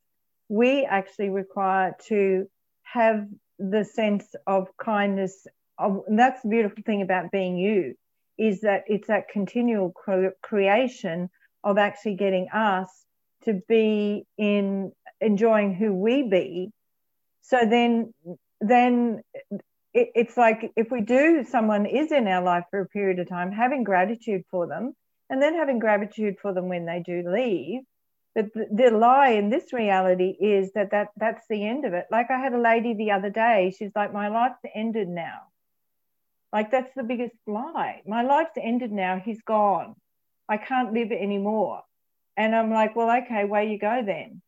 we 0.47 0.85
actually 0.85 1.29
require 1.29 1.95
to 2.07 2.45
have 2.83 3.27
the 3.57 3.83
sense 3.83 4.35
of 4.47 4.67
kindness 4.81 5.45
of, 5.77 6.01
that's 6.09 6.41
the 6.41 6.49
beautiful 6.49 6.83
thing 6.85 7.01
about 7.01 7.31
being 7.31 7.57
you 7.57 7.93
is 8.37 8.61
that 8.61 8.83
it's 8.87 9.07
that 9.07 9.27
continual 9.29 9.91
cre- 9.91 10.35
creation 10.41 11.29
of 11.63 11.77
actually 11.77 12.15
getting 12.15 12.47
us 12.53 13.05
to 13.43 13.61
be 13.67 14.25
in 14.37 14.91
enjoying 15.21 15.73
who 15.73 15.93
we 15.93 16.23
be. 16.23 16.71
So 17.41 17.57
then 17.69 18.13
then 18.61 19.21
it, 19.93 20.09
it's 20.15 20.37
like 20.37 20.71
if 20.75 20.91
we 20.91 21.01
do 21.01 21.45
someone 21.49 21.85
is 21.85 22.11
in 22.11 22.27
our 22.27 22.43
life 22.43 22.65
for 22.69 22.81
a 22.81 22.87
period 22.87 23.19
of 23.19 23.29
time 23.29 23.51
having 23.51 23.83
gratitude 23.83 24.43
for 24.51 24.67
them 24.67 24.93
and 25.29 25.41
then 25.41 25.55
having 25.55 25.79
gratitude 25.79 26.35
for 26.41 26.53
them 26.53 26.69
when 26.69 26.85
they 26.85 27.01
do 27.05 27.23
leave. 27.27 27.81
But 28.35 28.53
the, 28.53 28.67
the 28.71 28.91
lie 28.91 29.31
in 29.31 29.49
this 29.49 29.73
reality 29.73 30.35
is 30.39 30.71
that, 30.73 30.91
that 30.91 31.07
that's 31.17 31.45
the 31.49 31.65
end 31.65 31.85
of 31.85 31.93
it. 31.93 32.05
Like 32.11 32.29
i 32.29 32.37
had 32.39 32.53
a 32.53 32.61
lady 32.61 32.93
the 32.93 33.11
other 33.11 33.29
day 33.29 33.73
she's 33.77 33.91
like 33.95 34.13
my 34.13 34.27
life's 34.27 34.59
ended 34.75 35.07
now. 35.07 35.41
Like 36.51 36.71
that's 36.71 36.93
the 36.95 37.03
biggest 37.03 37.35
lie. 37.47 38.01
My 38.05 38.23
life's 38.23 38.57
ended 38.61 38.91
now. 38.91 39.21
He's 39.23 39.41
gone. 39.41 39.95
I 40.47 40.57
can't 40.57 40.93
live 40.93 41.11
anymore 41.11 41.83
and 42.39 42.55
i'm 42.55 42.71
like 42.71 42.95
well 42.95 43.11
okay 43.21 43.45
where 43.45 43.63
you 43.63 43.77
go 43.77 44.01
then 44.03 44.41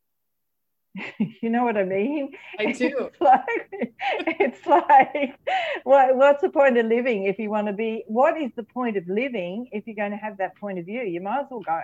you 1.42 1.50
know 1.50 1.64
what 1.64 1.78
I 1.78 1.84
mean? 1.84 2.32
I 2.60 2.72
do. 2.74 3.10
It's 3.12 3.22
like, 3.22 3.94
it's 4.40 4.66
like 4.66 5.40
what, 5.84 6.16
what's 6.16 6.42
the 6.42 6.50
point 6.50 6.78
of 6.78 6.86
living 6.86 7.26
if 7.26 7.40
you 7.40 7.50
want 7.50 7.68
to 7.68 7.74
be? 7.74 8.04
What 8.08 8.40
is 8.40 8.52
the 8.56 8.64
point 8.64 8.98
of 8.98 9.08
living 9.08 9.70
if 9.72 9.88
you're 9.88 9.96
going 9.96 10.12
to 10.12 10.18
have 10.18 10.38
that 10.38 10.58
point 10.58 10.80
of 10.80 10.86
view? 10.86 11.02
You 11.02 11.22
might 11.22 11.42
as 11.42 11.48
well 11.50 11.62
go. 11.62 11.82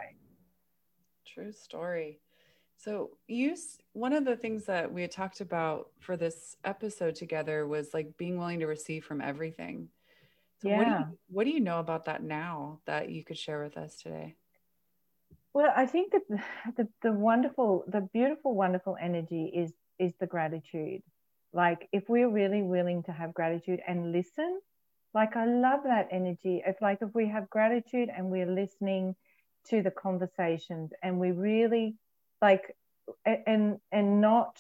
True 1.26 1.52
story. 1.52 2.20
So 2.78 3.12
you 3.28 3.56
one 3.94 4.14
of 4.14 4.24
the 4.24 4.36
things 4.36 4.66
that 4.66 4.92
we 4.92 5.02
had 5.02 5.12
talked 5.12 5.42
about 5.42 5.90
for 6.00 6.16
this 6.16 6.56
episode 6.64 7.16
together 7.16 7.66
was 7.66 7.94
like 7.94 8.18
being 8.18 8.38
willing 8.38 8.60
to 8.60 8.68
receive 8.68 9.04
from 9.04 9.22
everything. 9.22 9.90
So 10.62 10.70
yeah. 10.70 10.78
what 10.78 10.86
do 10.86 10.92
you 10.92 11.18
what 11.30 11.44
do 11.46 11.50
you 11.52 11.60
know 11.60 11.80
about 11.80 12.06
that 12.06 12.24
now 12.24 12.80
that 12.86 13.10
you 13.10 13.24
could 13.24 13.38
share 13.38 13.64
with 13.64 13.78
us 13.78 13.96
today? 13.96 14.36
Well, 15.58 15.74
I 15.76 15.88
think 15.88 16.12
that 16.12 16.22
the, 16.78 16.88
the, 17.02 17.12
wonderful, 17.12 17.84
the 17.88 18.02
beautiful, 18.14 18.54
wonderful 18.54 18.96
energy 19.02 19.46
is 19.46 19.74
is 19.98 20.14
the 20.20 20.28
gratitude. 20.28 21.02
Like 21.52 21.90
if 21.92 22.08
we're 22.08 22.30
really 22.30 22.62
willing 22.62 23.02
to 23.04 23.12
have 23.12 23.34
gratitude 23.34 23.80
and 23.88 24.12
listen, 24.12 24.62
like 25.16 25.36
I 25.36 25.48
love 25.48 25.80
that 25.86 26.10
energy. 26.12 26.62
If 26.64 26.80
like 26.80 27.00
if 27.02 27.10
we 27.16 27.28
have 27.30 27.50
gratitude 27.50 28.10
and 28.16 28.30
we're 28.30 28.52
listening 28.62 29.16
to 29.70 29.82
the 29.82 29.90
conversations 29.90 30.92
and 31.02 31.20
we 31.20 31.32
really 31.32 31.96
like 32.40 32.76
and 33.26 33.80
and 33.92 34.22
not 34.22 34.60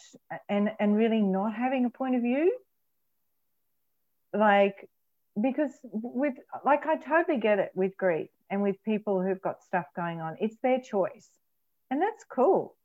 and 0.49 0.71
and 0.79 0.97
really 0.97 1.21
not 1.21 1.53
having 1.53 1.85
a 1.85 1.91
point 1.91 2.15
of 2.15 2.23
view 2.23 2.57
like 4.33 4.89
because 5.41 5.71
with 5.83 6.35
like 6.65 6.85
I 6.85 6.97
totally 6.97 7.39
get 7.39 7.59
it 7.59 7.71
with 7.75 7.97
grief 7.97 8.29
and 8.49 8.61
with 8.61 8.81
people 8.83 9.21
who've 9.21 9.41
got 9.41 9.63
stuff 9.63 9.85
going 9.95 10.21
on. 10.21 10.37
It's 10.39 10.57
their 10.63 10.79
choice. 10.79 11.29
And 11.89 12.01
that's 12.01 12.23
cool. 12.23 12.75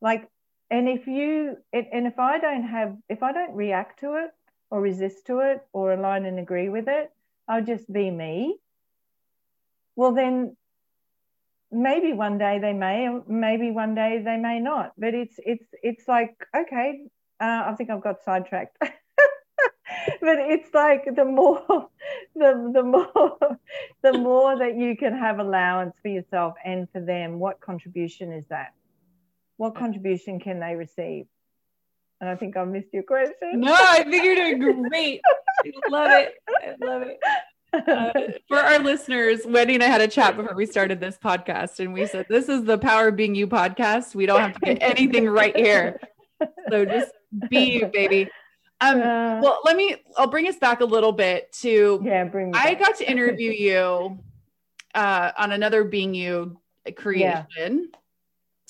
Like 0.00 0.28
and 0.70 0.88
if 0.88 1.06
you 1.06 1.56
and 1.72 2.06
if 2.06 2.18
I 2.18 2.38
don't 2.38 2.64
have 2.64 2.96
if 3.08 3.22
I 3.22 3.32
don't 3.32 3.54
react 3.54 4.00
to 4.00 4.14
it 4.14 4.30
or 4.70 4.80
resist 4.80 5.26
to 5.26 5.40
it 5.40 5.60
or 5.72 5.92
align 5.92 6.26
and 6.26 6.38
agree 6.38 6.68
with 6.68 6.88
it, 6.88 7.10
I'll 7.48 7.64
just 7.64 7.90
be 7.92 8.10
me. 8.10 8.56
Well 9.96 10.12
then 10.12 10.56
maybe 11.70 12.12
one 12.12 12.38
day 12.38 12.58
they 12.60 12.72
may 12.72 13.08
maybe 13.26 13.70
one 13.70 13.94
day 13.94 14.22
they 14.24 14.36
may 14.36 14.60
not 14.60 14.92
but 14.96 15.12
it's 15.12 15.34
it's 15.38 15.66
it's 15.82 16.06
like 16.06 16.46
okay 16.56 17.00
uh, 17.40 17.64
i 17.66 17.74
think 17.76 17.90
i've 17.90 18.02
got 18.02 18.22
sidetracked 18.22 18.76
but 20.20 20.38
it's 20.38 20.72
like 20.74 21.04
the 21.14 21.24
more 21.24 21.62
the 22.34 22.70
the 22.72 22.82
more 22.82 23.38
the 24.02 24.12
more 24.12 24.58
that 24.58 24.76
you 24.76 24.96
can 24.96 25.16
have 25.16 25.38
allowance 25.38 25.94
for 26.02 26.08
yourself 26.08 26.54
and 26.64 26.88
for 26.90 27.00
them 27.00 27.38
what 27.38 27.60
contribution 27.60 28.32
is 28.32 28.46
that 28.48 28.72
what 29.56 29.74
contribution 29.74 30.40
can 30.40 30.60
they 30.60 30.74
receive 30.74 31.26
and 32.20 32.28
i 32.28 32.36
think 32.36 32.56
i 32.56 32.64
missed 32.64 32.92
your 32.92 33.02
question 33.02 33.36
no 33.54 33.74
i 33.74 34.02
think 34.04 34.24
you're 34.24 34.58
doing 34.58 34.82
great 34.82 35.20
I 35.26 35.72
love 35.90 36.10
it 36.10 36.34
i 36.48 36.74
love 36.84 37.02
it 37.02 37.18
uh, 37.74 38.12
for 38.46 38.58
our 38.58 38.78
listeners, 38.78 39.40
Wendy 39.44 39.74
and 39.74 39.82
I 39.82 39.88
had 39.88 40.00
a 40.00 40.06
chat 40.06 40.36
before 40.36 40.54
we 40.54 40.64
started 40.64 41.00
this 41.00 41.18
podcast, 41.18 41.80
and 41.80 41.92
we 41.92 42.06
said, 42.06 42.24
This 42.28 42.48
is 42.48 42.62
the 42.62 42.78
Power 42.78 43.08
of 43.08 43.16
Being 43.16 43.34
You 43.34 43.48
podcast. 43.48 44.14
We 44.14 44.26
don't 44.26 44.40
have 44.40 44.54
to 44.54 44.60
get 44.60 44.78
anything 44.80 45.28
right 45.28 45.56
here. 45.56 45.98
So 46.70 46.84
just 46.84 47.10
be 47.48 47.72
you, 47.72 47.86
baby. 47.86 48.30
Um, 48.84 49.00
uh, 49.00 49.40
well, 49.40 49.60
let 49.64 49.76
me, 49.76 49.96
I'll 50.16 50.26
bring 50.26 50.48
us 50.48 50.56
back 50.56 50.80
a 50.80 50.84
little 50.84 51.12
bit 51.12 51.52
to, 51.60 52.00
yeah, 52.04 52.24
bring 52.24 52.54
I 52.54 52.74
got 52.74 52.96
to 52.96 53.10
interview 53.10 53.50
you 53.56 54.18
uh, 54.94 55.32
on 55.38 55.52
another 55.52 55.84
Being 55.84 56.14
You 56.14 56.58
creation. 56.96 57.90
Yeah. 57.92 57.98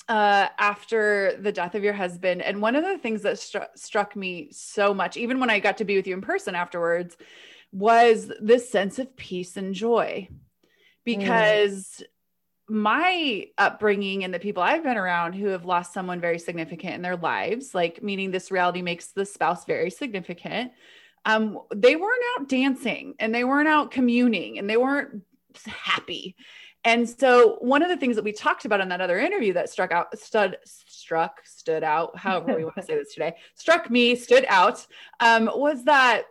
Uh, 0.07 0.47
after 0.59 1.35
the 1.41 1.51
death 1.51 1.73
of 1.73 1.83
your 1.83 1.93
husband. 1.93 2.43
And 2.43 2.61
one 2.61 2.75
of 2.75 2.83
the 2.83 2.99
things 2.99 3.23
that 3.23 3.37
stru- 3.37 3.65
struck 3.75 4.15
me 4.15 4.49
so 4.51 4.93
much, 4.93 5.17
even 5.17 5.39
when 5.39 5.49
I 5.49 5.57
got 5.59 5.77
to 5.77 5.83
be 5.83 5.95
with 5.95 6.05
you 6.05 6.13
in 6.13 6.21
person 6.21 6.53
afterwards, 6.53 7.17
was 7.71 8.31
this 8.39 8.69
sense 8.69 8.99
of 8.99 9.17
peace 9.17 9.57
and 9.57 9.73
joy. 9.73 10.27
Mm. 10.29 10.35
Because 11.05 12.03
mm 12.03 12.05
my 12.67 13.47
upbringing 13.57 14.23
and 14.23 14.33
the 14.33 14.39
people 14.39 14.63
I've 14.63 14.83
been 14.83 14.97
around 14.97 15.33
who 15.33 15.47
have 15.47 15.65
lost 15.65 15.93
someone 15.93 16.19
very 16.19 16.39
significant 16.39 16.95
in 16.95 17.01
their 17.01 17.15
lives, 17.15 17.75
like 17.75 18.01
meaning 18.01 18.31
this 18.31 18.51
reality 18.51 18.81
makes 18.81 19.07
the 19.07 19.25
spouse 19.25 19.65
very 19.65 19.91
significant, 19.91 20.71
um, 21.25 21.59
they 21.73 21.95
weren't 21.95 22.23
out 22.37 22.49
dancing 22.49 23.15
and 23.19 23.33
they 23.33 23.43
weren't 23.43 23.67
out 23.67 23.91
communing 23.91 24.57
and 24.57 24.69
they 24.69 24.77
weren't 24.77 25.23
happy. 25.65 26.35
And 26.83 27.09
so 27.09 27.57
one 27.61 27.81
of 27.81 27.89
the 27.89 27.97
things 27.97 28.15
that 28.15 28.23
we 28.23 28.31
talked 28.31 28.65
about 28.65 28.79
in 28.79 28.89
that 28.89 29.01
other 29.01 29.19
interview 29.19 29.53
that 29.53 29.69
struck 29.69 29.91
out, 29.91 30.17
stood, 30.17 30.57
struck, 30.65 31.41
stood 31.43 31.83
out, 31.83 32.17
however 32.17 32.55
we 32.55 32.63
want 32.63 32.75
to 32.75 32.81
say 32.83 32.95
this 32.95 33.13
today, 33.13 33.35
struck 33.55 33.89
me, 33.89 34.15
stood 34.15 34.45
out, 34.47 34.85
um, 35.19 35.49
was 35.53 35.83
that 35.85 36.23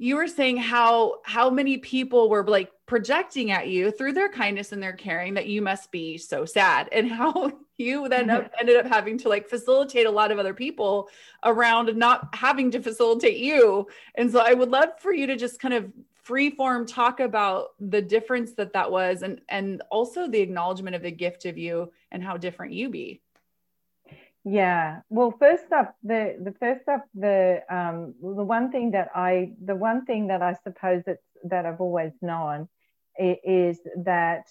you 0.00 0.16
were 0.16 0.26
saying 0.26 0.56
how 0.56 1.16
how 1.24 1.50
many 1.50 1.76
people 1.76 2.30
were 2.30 2.42
like 2.46 2.70
projecting 2.90 3.52
at 3.52 3.68
you 3.68 3.92
through 3.92 4.12
their 4.12 4.28
kindness 4.28 4.72
and 4.72 4.82
their 4.82 4.92
caring 4.92 5.34
that 5.34 5.46
you 5.46 5.62
must 5.62 5.92
be 5.92 6.18
so 6.18 6.44
sad. 6.44 6.88
And 6.90 7.08
how 7.20 7.52
you 7.78 8.08
then 8.08 8.28
ended 8.58 8.76
up 8.76 8.86
having 8.86 9.16
to 9.18 9.28
like 9.28 9.48
facilitate 9.48 10.06
a 10.06 10.10
lot 10.10 10.32
of 10.32 10.40
other 10.40 10.52
people 10.52 11.08
around 11.44 11.96
not 11.96 12.34
having 12.34 12.68
to 12.72 12.82
facilitate 12.82 13.38
you. 13.38 13.86
And 14.16 14.28
so 14.30 14.40
i 14.40 14.52
would 14.52 14.70
love 14.70 14.88
for 14.98 15.14
you 15.14 15.28
to 15.28 15.36
just 15.36 15.60
kind 15.60 15.72
of 15.72 15.90
free 16.24 16.50
form 16.50 16.84
talk 16.84 17.20
about 17.20 17.68
the 17.78 18.02
difference 18.02 18.52
that 18.54 18.72
that 18.72 18.90
was 18.90 19.22
and 19.22 19.40
and 19.48 19.82
also 19.90 20.28
the 20.28 20.40
acknowledgement 20.40 20.96
of 20.96 21.02
the 21.02 21.10
gift 21.10 21.46
of 21.46 21.56
you 21.56 21.92
and 22.10 22.24
how 22.24 22.36
different 22.36 22.72
you 22.72 22.90
be. 22.90 23.22
Yeah. 24.44 25.02
Well, 25.10 25.32
first 25.38 25.70
up, 25.70 25.94
the 26.02 26.36
the 26.42 26.54
first 26.58 26.88
up, 26.88 27.04
the 27.14 27.62
um, 27.70 28.14
the 28.20 28.44
one 28.44 28.72
thing 28.72 28.90
that 28.92 29.10
I 29.14 29.52
the 29.64 29.76
one 29.76 30.04
thing 30.06 30.26
that 30.26 30.42
I 30.42 30.56
suppose 30.64 31.04
that 31.06 31.18
that 31.44 31.66
I've 31.66 31.80
always 31.80 32.12
known 32.20 32.68
is 33.20 33.80
that, 34.04 34.48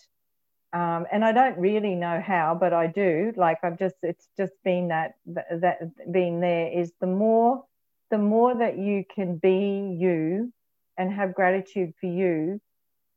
um, 0.73 1.05
and 1.11 1.25
I 1.25 1.31
don't 1.31 1.57
really 1.57 1.95
know 1.95 2.21
how, 2.25 2.55
but 2.59 2.73
I 2.73 2.87
do. 2.87 3.33
Like 3.35 3.57
I've 3.63 3.79
just 3.79 3.95
it's 4.03 4.27
just 4.37 4.53
been 4.63 4.89
that 4.89 5.15
that 5.25 5.79
being 6.11 6.39
there 6.39 6.67
is 6.71 6.91
the 6.99 7.07
more 7.07 7.65
the 8.11 8.17
more 8.17 8.55
that 8.55 8.77
you 8.77 9.03
can 9.13 9.37
be 9.37 9.95
you 9.99 10.51
and 10.97 11.13
have 11.13 11.33
gratitude 11.33 11.93
for 11.99 12.07
you 12.07 12.59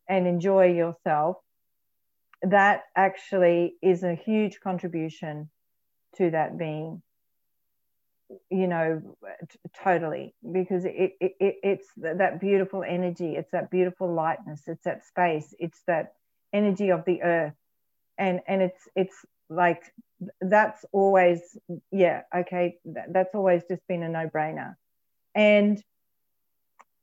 and 0.09 0.27
enjoy 0.27 0.67
yourself 0.67 1.37
that 2.43 2.85
actually 2.97 3.77
is 3.83 4.03
a 4.03 4.15
huge 4.15 4.61
contribution 4.61 5.49
to 6.17 6.31
that 6.31 6.59
being 6.59 7.03
you 8.51 8.67
know 8.67 9.01
t- 9.51 9.59
totally 9.83 10.35
because 10.53 10.85
it, 10.85 11.13
it, 11.21 11.33
it 11.41 11.55
it's 11.63 11.89
that 11.97 12.41
beautiful 12.41 12.83
energy 12.83 13.35
it's 13.37 13.51
that 13.53 13.71
beautiful 13.71 14.13
lightness 14.13 14.63
it's 14.67 14.85
that 14.85 15.05
space 15.05 15.55
it's 15.59 15.83
that 15.87 16.15
energy 16.53 16.91
of 16.91 17.05
the 17.05 17.23
earth. 17.23 17.55
And 18.19 18.41
and 18.47 18.63
it's 18.63 18.89
it's 18.95 19.17
like 19.49 19.83
that's 20.41 20.85
always 20.93 21.41
yeah 21.91 22.23
okay 22.35 22.77
that's 23.09 23.35
always 23.35 23.63
just 23.69 23.87
been 23.89 24.03
a 24.03 24.09
no-brainer. 24.09 24.77
And 25.35 25.83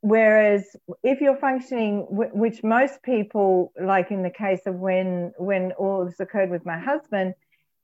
whereas 0.00 0.64
if 1.02 1.20
you're 1.20 1.36
functioning 1.36 2.06
which 2.08 2.62
most 2.62 3.02
people 3.02 3.72
like 3.80 4.10
in 4.10 4.22
the 4.22 4.30
case 4.30 4.62
of 4.66 4.76
when 4.76 5.32
when 5.36 5.72
all 5.72 6.06
this 6.06 6.20
occurred 6.20 6.48
with 6.50 6.64
my 6.64 6.78
husband 6.78 7.34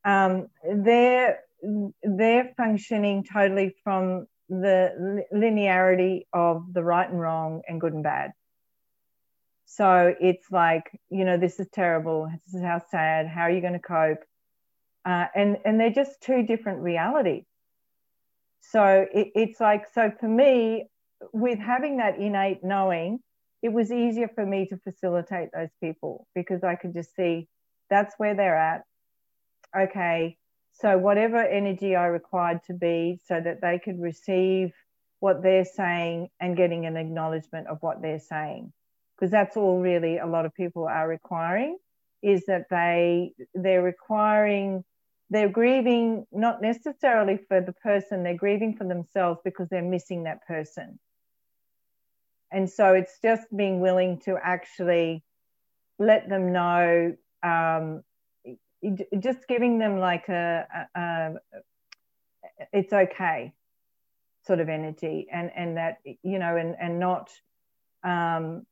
um, 0.04 0.46
they're 0.72 1.40
they're 2.02 2.52
functioning 2.56 3.24
totally 3.24 3.74
from 3.82 4.26
the 4.48 5.24
linearity 5.34 6.26
of 6.32 6.72
the 6.72 6.82
right 6.82 7.08
and 7.08 7.20
wrong 7.20 7.62
and 7.66 7.80
good 7.80 7.92
and 7.92 8.02
bad. 8.02 8.32
So 9.64 10.14
it's 10.20 10.50
like, 10.50 10.84
you 11.10 11.24
know, 11.24 11.38
this 11.38 11.58
is 11.58 11.68
terrible. 11.72 12.30
This 12.44 12.54
is 12.54 12.62
how 12.62 12.80
sad. 12.90 13.26
How 13.26 13.42
are 13.42 13.50
you 13.50 13.60
going 13.60 13.72
to 13.72 13.78
cope? 13.78 14.22
Uh, 15.04 15.26
and 15.34 15.58
and 15.64 15.78
they're 15.78 15.90
just 15.90 16.20
two 16.20 16.44
different 16.44 16.80
realities. 16.80 17.44
So 18.60 19.06
it, 19.12 19.32
it's 19.34 19.60
like, 19.60 19.86
so 19.92 20.12
for 20.18 20.28
me, 20.28 20.88
with 21.32 21.58
having 21.58 21.98
that 21.98 22.18
innate 22.18 22.64
knowing, 22.64 23.20
it 23.62 23.72
was 23.72 23.92
easier 23.92 24.28
for 24.34 24.44
me 24.44 24.66
to 24.66 24.76
facilitate 24.78 25.48
those 25.52 25.70
people 25.82 26.26
because 26.34 26.62
I 26.62 26.76
could 26.76 26.92
just 26.92 27.14
see 27.14 27.48
that's 27.90 28.14
where 28.18 28.34
they're 28.34 28.56
at. 28.56 28.82
Okay, 29.76 30.36
so 30.80 30.98
whatever 30.98 31.38
energy 31.38 31.96
I 31.96 32.06
required 32.06 32.60
to 32.64 32.74
be 32.74 33.20
so 33.26 33.40
that 33.40 33.60
they 33.62 33.78
could 33.78 34.00
receive 34.00 34.72
what 35.20 35.42
they're 35.42 35.64
saying 35.64 36.28
and 36.40 36.56
getting 36.56 36.84
an 36.84 36.96
acknowledgement 36.96 37.68
of 37.68 37.78
what 37.80 38.02
they're 38.02 38.18
saying. 38.18 38.72
Because 39.16 39.30
that's 39.30 39.56
all 39.56 39.80
really 39.80 40.18
a 40.18 40.26
lot 40.26 40.44
of 40.44 40.54
people 40.54 40.86
are 40.86 41.08
requiring 41.08 41.78
is 42.22 42.44
that 42.46 42.66
they 42.70 43.32
they're 43.54 43.82
requiring 43.82 44.84
they're 45.30 45.48
grieving 45.48 46.26
not 46.30 46.62
necessarily 46.62 47.38
for 47.48 47.60
the 47.60 47.72
person 47.72 48.22
they're 48.22 48.34
grieving 48.34 48.76
for 48.76 48.84
themselves 48.84 49.40
because 49.44 49.68
they're 49.68 49.82
missing 49.82 50.24
that 50.24 50.46
person. 50.46 50.98
And 52.52 52.70
so 52.70 52.94
it's 52.94 53.18
just 53.20 53.44
being 53.54 53.80
willing 53.80 54.20
to 54.20 54.36
actually 54.42 55.24
let 55.98 56.28
them 56.28 56.52
know 56.52 57.16
um, 57.42 58.02
just 59.18 59.46
giving 59.48 59.78
them 59.78 59.98
like 59.98 60.28
a, 60.28 60.66
a, 60.94 61.00
a, 61.00 61.34
it's 62.72 62.92
okay 62.92 63.52
sort 64.46 64.60
of 64.60 64.68
energy 64.68 65.26
and 65.32 65.50
and 65.56 65.76
that 65.76 65.98
you 66.22 66.38
know 66.38 66.56
and 66.56 66.76
and 66.80 67.00
not 67.00 67.30
um 68.04 68.64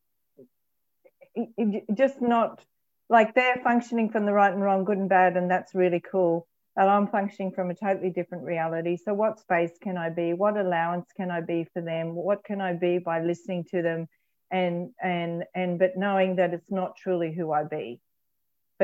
just 1.94 2.22
not 2.22 2.64
like 3.08 3.34
they're 3.34 3.60
functioning 3.64 4.08
from 4.08 4.24
the 4.24 4.32
right 4.32 4.52
and 4.52 4.62
wrong 4.62 4.84
good 4.84 4.98
and 4.98 5.08
bad 5.08 5.36
and 5.36 5.50
that's 5.50 5.74
really 5.74 6.00
cool 6.00 6.46
and 6.76 6.88
I'm 6.88 7.06
functioning 7.06 7.52
from 7.52 7.70
a 7.70 7.74
totally 7.74 8.10
different 8.10 8.44
reality. 8.44 8.96
So, 8.96 9.14
what 9.14 9.38
space 9.38 9.72
can 9.80 9.96
I 9.96 10.10
be? 10.10 10.32
What 10.32 10.56
allowance 10.56 11.06
can 11.16 11.30
I 11.30 11.40
be 11.40 11.66
for 11.72 11.80
them? 11.80 12.14
What 12.14 12.44
can 12.44 12.60
I 12.60 12.72
be 12.72 12.98
by 12.98 13.22
listening 13.22 13.64
to 13.70 13.82
them, 13.82 14.08
and 14.50 14.90
and 15.02 15.44
and 15.54 15.78
but 15.78 15.96
knowing 15.96 16.36
that 16.36 16.52
it's 16.52 16.70
not 16.70 16.96
truly 16.96 17.32
who 17.32 17.52
I 17.52 17.64
be, 17.64 18.00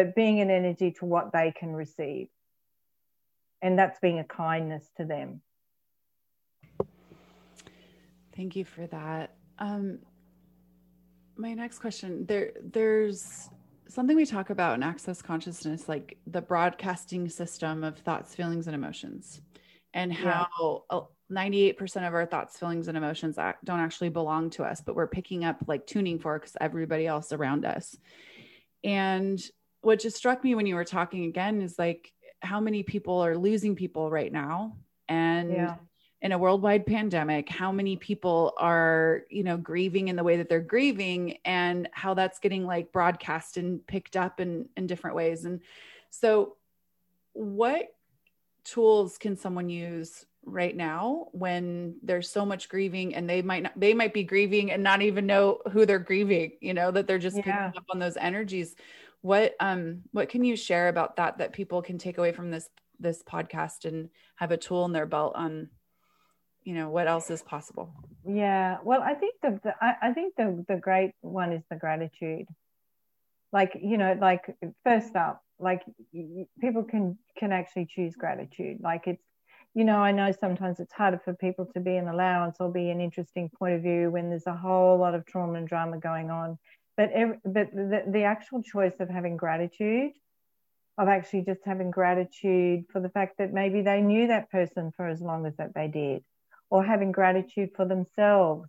but 0.01 0.15
being 0.15 0.41
an 0.41 0.49
energy 0.49 0.93
to 0.93 1.05
what 1.05 1.31
they 1.31 1.53
can 1.55 1.75
receive, 1.75 2.29
and 3.61 3.79
that's 3.79 3.99
being 4.01 4.19
a 4.19 4.25
kindness 4.25 4.89
to 4.97 5.05
them. 5.05 5.43
Thank 8.35 8.57
you 8.57 8.65
for 8.65 8.87
that. 8.87 9.35
Um, 9.59 9.99
my 11.37 11.53
next 11.53 11.81
question 11.81 12.25
there 12.25 12.53
there's 12.63 13.51
something 13.89 14.17
we 14.17 14.25
talk 14.25 14.49
about 14.49 14.75
in 14.77 14.83
access 14.83 15.21
consciousness, 15.21 15.87
like 15.87 16.17
the 16.27 16.41
broadcasting 16.41 17.29
system 17.29 17.85
of 17.85 17.99
thoughts, 17.99 18.35
feelings, 18.35 18.69
and 18.69 18.75
emotions, 18.75 19.43
and 19.93 20.11
how 20.11 20.85
yeah. 20.91 21.01
98% 21.31 22.09
of 22.09 22.15
our 22.15 22.25
thoughts, 22.25 22.59
feelings, 22.59 22.89
and 22.89 22.97
emotions 22.97 23.37
don't 23.37 23.81
actually 23.81 24.09
belong 24.09 24.49
to 24.49 24.65
us, 24.65 24.81
but 24.81 24.95
we're 24.95 25.07
picking 25.07 25.45
up 25.45 25.59
like 25.67 25.87
tuning 25.87 26.19
forks 26.19 26.57
everybody 26.59 27.07
else 27.07 27.35
around 27.35 27.67
us. 27.67 27.99
And 28.83 29.39
what 29.83 30.01
just 30.01 30.17
struck 30.17 30.45
me 30.45 30.55
when 30.55 30.67
you 30.67 30.75
were 30.75 30.85
talking 30.85 31.25
again 31.25 31.63
is 31.63 31.79
like 31.79 32.13
how 32.41 32.61
many 32.61 32.83
people 32.83 33.21
are 33.21 33.37
losing 33.37 33.77
people 33.77 34.11
right 34.11 34.33
now. 34.33 34.77
And 35.09 35.53
yeah 35.53 35.77
in 36.23 36.33
a 36.33 36.39
worldwide 36.39 36.87
pandemic 36.87 37.49
how 37.49 37.73
many 37.73 37.97
people 37.97 38.53
are 38.59 39.23
you 39.31 39.43
know 39.43 39.57
grieving 39.57 40.09
in 40.09 40.17
the 40.17 40.25
way 40.25 40.37
that 40.37 40.49
they're 40.49 40.61
grieving 40.61 41.39
and 41.45 41.89
how 41.93 42.15
that's 42.15 42.39
getting 42.39 42.67
like 42.67 42.93
broadcast 42.93 43.57
and 43.57 43.87
picked 43.87 44.17
up 44.17 44.41
in 44.41 44.69
in 44.77 44.87
different 44.87 45.17
ways 45.17 45.45
and 45.45 45.61
so 46.11 46.57
what 47.33 47.89
tools 48.65 49.17
can 49.17 49.37
someone 49.37 49.69
use 49.69 50.27
right 50.45 50.77
now 50.77 51.29
when 51.33 51.95
there's 52.03 52.29
so 52.29 52.45
much 52.45 52.69
grieving 52.69 53.15
and 53.15 53.29
they 53.29 53.43
might 53.43 53.63
not 53.63 53.73
they 53.77 53.95
might 53.95 54.13
be 54.13 54.25
grieving 54.25 54.73
and 54.73 54.83
not 54.83 55.03
even 55.03 55.27
know 55.27 55.59
who 55.73 55.85
they're 55.87 55.99
grieving 55.99 56.53
you 56.61 56.75
know 56.75 56.91
that 56.91 57.07
they're 57.07 57.19
just 57.19 57.37
yeah. 57.37 57.43
picking 57.43 57.79
up 57.79 57.85
on 57.93 57.99
those 57.99 58.17
energies 58.17 58.75
what 59.23 59.55
um 59.61 60.03
what 60.13 60.29
can 60.29 60.45
you 60.45 60.57
share 60.57 60.89
about 60.89 61.17
that 61.17 61.39
that 61.39 61.53
people 61.53 61.83
can 61.83 61.99
take 61.99 62.19
away 62.19 62.33
from 62.33 62.51
this 62.51 62.69
this 62.99 63.23
podcast 63.23 63.85
and 63.85 64.09
have 64.37 64.51
a 64.51 64.57
tool 64.57 64.85
in 64.85 64.93
their 64.93 65.07
belt 65.07 65.33
on 65.35 65.69
you 66.65 66.75
know 66.75 66.91
what 66.91 67.09
else 67.09 67.31
is 67.31 67.43
possible? 67.43 67.93
Yeah 68.27 68.79
well 68.83 69.03
i 69.03 69.15
think 69.15 69.35
the, 69.43 69.61
the 69.63 69.75
I, 69.81 69.95
I 70.03 70.13
think 70.13 70.35
the 70.37 70.65
the 70.69 70.77
great 70.77 71.13
one 71.21 71.53
is 71.53 71.63
the 71.71 71.77
gratitude. 71.77 72.47
Like 73.53 73.77
you 73.81 73.99
know 73.99 74.17
like 74.21 74.55
first 74.85 75.17
up 75.17 75.43
like 75.59 75.83
people 76.61 76.85
can 76.85 77.19
can 77.37 77.53
actually 77.53 77.87
choose 77.87 78.15
gratitude. 78.17 78.79
Like 78.81 79.07
it's 79.07 79.25
you 79.75 79.85
know 79.85 79.99
i 79.99 80.11
know 80.11 80.33
sometimes 80.33 80.81
it's 80.81 80.93
harder 80.93 81.21
for 81.25 81.35
people 81.35 81.65
to 81.65 81.81
be 81.81 81.97
an 81.97 82.09
allowance 82.09 82.57
or 82.61 82.71
be 82.71 82.91
an 82.91 83.01
interesting 83.01 83.49
point 83.59 83.75
of 83.75 83.83
view 83.83 84.11
when 84.11 84.29
there's 84.29 84.47
a 84.47 84.57
whole 84.57 84.99
lot 84.99 85.15
of 85.15 85.25
trauma 85.27 85.55
and 85.55 85.69
drama 85.69 85.99
going 85.99 86.31
on 86.31 86.59
but 87.01 87.11
every, 87.13 87.39
but 87.47 87.73
the, 87.73 88.03
the 88.09 88.25
actual 88.25 88.63
choice 88.63 88.93
of 89.01 89.09
having 89.09 89.35
gratitude 89.35 90.13
of 90.99 91.09
actually 91.09 91.41
just 91.41 91.61
having 91.65 91.91
gratitude 91.91 92.85
for 92.93 93.01
the 93.01 93.09
fact 93.09 93.39
that 93.39 93.55
maybe 93.55 93.81
they 93.81 94.03
knew 94.03 94.27
that 94.27 94.51
person 94.51 94.93
for 94.95 95.09
as 95.09 95.23
long 95.23 95.47
as 95.47 95.57
that 95.57 95.73
they 95.75 95.89
did 95.89 96.23
or 96.69 96.85
having 96.85 97.11
gratitude 97.11 97.71
for 97.75 97.87
themselves, 97.87 98.69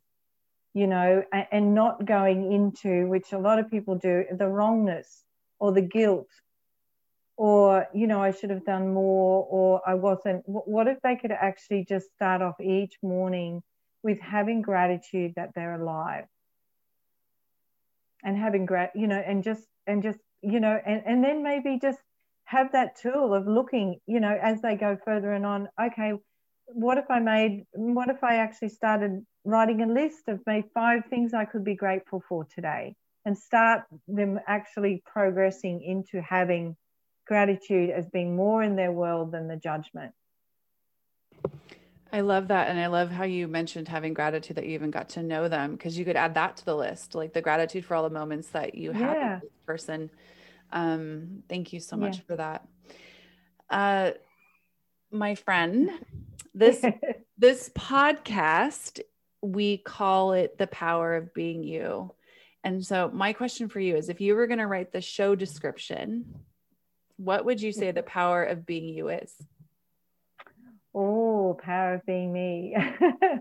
you 0.74 0.88
know, 0.88 1.22
and, 1.34 1.46
and 1.52 1.76
not 1.76 2.06
going 2.06 2.54
into, 2.54 3.06
which 3.08 3.34
a 3.34 3.38
lot 3.38 3.60
of 3.60 3.70
people 3.70 3.96
do, 3.96 4.24
the 4.32 4.48
wrongness 4.48 5.26
or 5.60 5.74
the 5.74 5.82
guilt 5.82 6.30
or 7.36 7.88
you 7.94 8.08
know 8.08 8.22
i 8.22 8.30
should 8.30 8.50
have 8.50 8.64
done 8.66 8.94
more 8.94 9.46
or 9.50 9.82
i 9.86 9.94
wasn't. 9.94 10.42
What 10.46 10.88
if 10.88 11.02
they 11.02 11.18
could 11.18 11.32
actually 11.32 11.84
just 11.84 12.14
start 12.14 12.42
off 12.42 12.62
each 12.62 12.94
morning 13.04 13.62
with 14.04 14.20
having 14.22 14.62
gratitude 14.62 15.34
that 15.36 15.50
they're 15.54 15.82
alive 15.82 16.26
and 18.24 18.38
having 18.38 18.66
grat 18.66 18.92
you 18.96 19.08
know 19.08 19.22
and 19.26 19.44
just 19.44 19.64
and 19.88 20.04
just 20.04 20.20
you 20.42 20.60
know 20.60 20.80
and, 20.86 21.04
and 21.06 21.24
then 21.24 21.44
maybe 21.44 21.80
just 21.80 22.00
have 22.46 22.72
that 22.72 22.96
tool 23.02 23.34
of 23.34 23.48
looking 23.48 24.00
you 24.08 24.20
know 24.20 24.38
as 24.42 24.62
they 24.62 24.76
go 24.76 24.98
further 25.06 25.32
and 25.34 25.46
on 25.46 25.70
okay 25.82 26.14
what 26.74 26.98
if 26.98 27.06
I 27.10 27.20
made, 27.20 27.66
what 27.74 28.10
if 28.10 28.24
I 28.24 28.38
actually 28.38 28.70
started 28.70 29.26
writing 29.44 29.82
a 29.82 29.88
list 29.88 30.28
of 30.28 30.40
maybe 30.46 30.68
five 30.74 31.06
things 31.10 31.34
I 31.34 31.46
could 31.46 31.64
be 31.64 31.76
grateful 31.76 32.24
for 32.28 32.46
today 32.46 32.96
and 33.26 33.38
start 33.38 33.84
them 34.08 34.40
actually 34.48 35.04
progressing 35.06 35.82
into 35.84 36.22
having 36.22 36.76
gratitude 37.28 37.90
as 37.90 38.08
being 38.10 38.36
more 38.36 38.64
in 38.64 38.76
their 38.76 38.92
world 38.92 39.32
than 39.32 39.48
the 39.48 39.56
judgment. 39.56 40.14
I 42.14 42.22
love 42.22 42.50
that. 42.50 42.70
And 42.70 42.80
I 42.80 42.88
love 42.88 43.10
how 43.10 43.24
you 43.24 43.48
mentioned 43.48 43.88
having 43.88 44.14
gratitude 44.14 44.58
that 44.58 44.66
you 44.66 44.72
even 44.72 44.92
got 44.92 45.10
to 45.10 45.24
know 45.24 45.48
them 45.48 45.74
because 45.74 45.98
you 45.98 46.04
could 46.04 46.18
add 46.18 46.34
that 46.36 46.58
to 46.58 46.66
the 46.66 46.76
list, 46.76 47.16
like 47.16 47.34
the 47.34 47.42
gratitude 47.42 47.86
for 47.86 47.96
all 47.96 48.04
the 48.04 48.10
moments 48.10 48.50
that 48.50 48.76
you 48.76 48.92
have 48.92 49.16
yeah. 49.16 49.34
with 49.36 49.44
this 49.44 49.60
person. 49.66 50.10
Um, 50.72 51.44
thank 51.48 51.74
you 51.74 51.80
so 51.80 51.96
much 51.96 52.18
yeah. 52.18 52.24
for 52.28 52.36
that. 52.36 52.68
Uh, 53.70 54.12
my 55.10 55.36
friend, 55.36 55.90
this 56.54 56.84
this 57.38 57.70
podcast 57.70 59.00
we 59.42 59.78
call 59.78 60.34
it 60.34 60.58
the 60.58 60.68
power 60.68 61.16
of 61.16 61.34
being 61.34 61.64
you. 61.64 62.14
And 62.64 62.86
so 62.86 63.10
my 63.12 63.34
question 63.34 63.70
for 63.70 63.80
you 63.80 63.96
is 63.96 64.10
if 64.10 64.22
you 64.22 64.36
were 64.36 64.48
going 64.48 64.60
to 64.60 64.68
write 64.68 64.92
the 64.92 65.02
show 65.02 65.34
description, 65.36 66.26
what 67.18 67.46
would 67.46 67.62
you 67.62 67.72
say 67.72 67.92
the 67.92 68.04
power 68.04 68.44
of 68.44 68.66
being 68.66 68.88
you 68.88 69.10
is? 69.10 69.34
Oh, 70.94 71.58
power 71.62 71.96
of 71.96 72.06
being 72.06 72.34
me. 72.34 72.76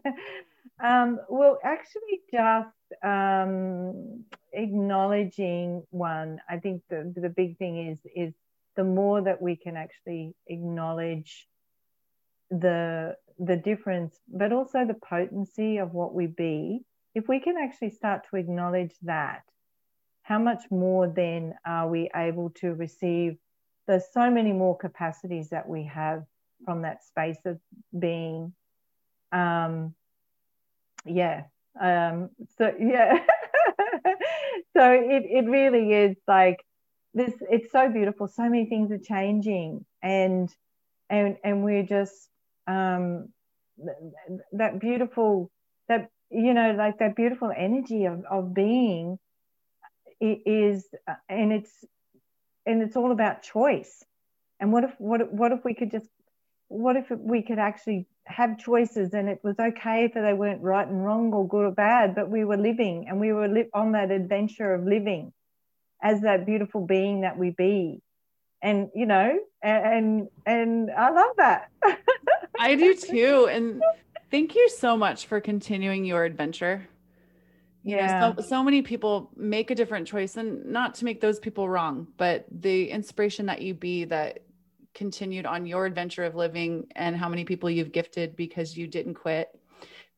um, 0.84 1.18
well, 1.28 1.58
actually, 1.64 2.22
just 2.32 3.04
um, 3.04 4.24
acknowledging 4.52 5.82
one. 5.90 6.40
I 6.48 6.58
think 6.58 6.82
the 6.88 7.12
the 7.16 7.28
big 7.28 7.58
thing 7.58 7.88
is 7.88 7.98
is 8.14 8.34
the 8.76 8.84
more 8.84 9.20
that 9.22 9.42
we 9.42 9.56
can 9.56 9.76
actually 9.76 10.34
acknowledge 10.46 11.48
the 12.50 13.16
the 13.38 13.56
difference, 13.56 14.16
but 14.28 14.52
also 14.52 14.84
the 14.84 14.94
potency 14.94 15.78
of 15.78 15.92
what 15.92 16.14
we 16.14 16.26
be, 16.26 16.82
if 17.14 17.26
we 17.26 17.40
can 17.40 17.56
actually 17.56 17.90
start 17.90 18.26
to 18.30 18.36
acknowledge 18.36 18.94
that, 19.02 19.42
how 20.22 20.38
much 20.38 20.62
more 20.70 21.08
then 21.08 21.54
are 21.66 21.88
we 21.88 22.10
able 22.14 22.50
to 22.50 22.74
receive? 22.74 23.36
There's 23.86 24.04
so 24.12 24.30
many 24.30 24.52
more 24.52 24.76
capacities 24.76 25.48
that 25.50 25.68
we 25.68 25.84
have 25.84 26.24
from 26.64 26.82
that 26.82 27.04
space 27.04 27.38
of 27.44 27.58
being. 27.96 28.52
Um, 29.32 29.94
yeah. 31.04 31.44
Um, 31.80 32.30
so 32.58 32.72
yeah. 32.78 33.18
so 34.76 34.92
it, 34.92 35.24
it 35.28 35.48
really 35.48 35.92
is 35.92 36.16
like 36.26 36.64
this. 37.14 37.32
It's 37.50 37.70
so 37.72 37.88
beautiful. 37.90 38.28
So 38.28 38.42
many 38.42 38.66
things 38.66 38.90
are 38.92 38.98
changing, 38.98 39.84
and 40.02 40.48
and 41.08 41.36
and 41.44 41.64
we're 41.64 41.84
just 41.84 42.28
um, 42.66 43.28
that 44.52 44.80
beautiful 44.80 45.50
that 45.88 46.08
you 46.30 46.54
know 46.54 46.72
like 46.72 46.98
that 46.98 47.16
beautiful 47.16 47.52
energy 47.56 48.04
of, 48.04 48.24
of 48.30 48.54
being 48.54 49.18
is 50.20 50.86
uh, 51.08 51.14
and 51.28 51.52
it's 51.52 51.72
and 52.66 52.82
it's 52.82 52.96
all 52.96 53.10
about 53.10 53.42
choice 53.42 54.04
and 54.60 54.72
what 54.72 54.84
if 54.84 54.94
what 54.98 55.32
what 55.32 55.52
if 55.52 55.64
we 55.64 55.74
could 55.74 55.90
just 55.90 56.06
what 56.70 56.94
if 56.94 57.10
we 57.10 57.42
could 57.42 57.58
actually 57.58 58.06
have 58.26 58.56
choices 58.56 59.12
and 59.12 59.28
it 59.28 59.40
was 59.42 59.56
okay 59.58 60.04
if 60.04 60.14
they 60.14 60.32
weren't 60.32 60.62
right 60.62 60.86
and 60.86 61.04
wrong 61.04 61.32
or 61.32 61.46
good 61.46 61.64
or 61.64 61.70
bad 61.72 62.14
but 62.14 62.30
we 62.30 62.44
were 62.44 62.56
living 62.56 63.06
and 63.08 63.18
we 63.18 63.32
were 63.32 63.48
li- 63.48 63.68
on 63.74 63.92
that 63.92 64.12
adventure 64.12 64.72
of 64.72 64.84
living 64.84 65.32
as 66.00 66.20
that 66.20 66.46
beautiful 66.46 66.86
being 66.86 67.22
that 67.22 67.36
we 67.36 67.50
be. 67.50 68.00
And 68.62 68.88
you 68.94 69.06
know 69.06 69.38
and 69.62 70.28
and 70.46 70.90
i 70.90 71.10
love 71.10 71.34
that. 71.38 71.70
I 72.58 72.76
do 72.76 72.94
too. 72.94 73.48
And 73.50 73.82
thank 74.30 74.54
you 74.54 74.68
so 74.68 74.96
much 74.96 75.26
for 75.26 75.40
continuing 75.40 76.04
your 76.04 76.24
adventure. 76.24 76.88
Yeah 77.82 78.20
know, 78.20 78.34
so, 78.38 78.42
so 78.48 78.62
many 78.62 78.82
people 78.82 79.30
make 79.34 79.70
a 79.70 79.74
different 79.74 80.06
choice 80.06 80.36
and 80.36 80.66
not 80.66 80.94
to 80.96 81.04
make 81.04 81.20
those 81.20 81.38
people 81.38 81.68
wrong 81.68 82.06
but 82.18 82.44
the 82.50 82.90
inspiration 82.90 83.46
that 83.46 83.62
you 83.62 83.72
be 83.72 84.04
that 84.04 84.40
continued 84.94 85.46
on 85.46 85.66
your 85.66 85.86
adventure 85.86 86.24
of 86.24 86.34
living 86.34 86.86
and 86.96 87.16
how 87.16 87.28
many 87.28 87.44
people 87.44 87.70
you've 87.70 87.92
gifted 87.92 88.36
because 88.36 88.76
you 88.76 88.86
didn't 88.86 89.14
quit 89.14 89.48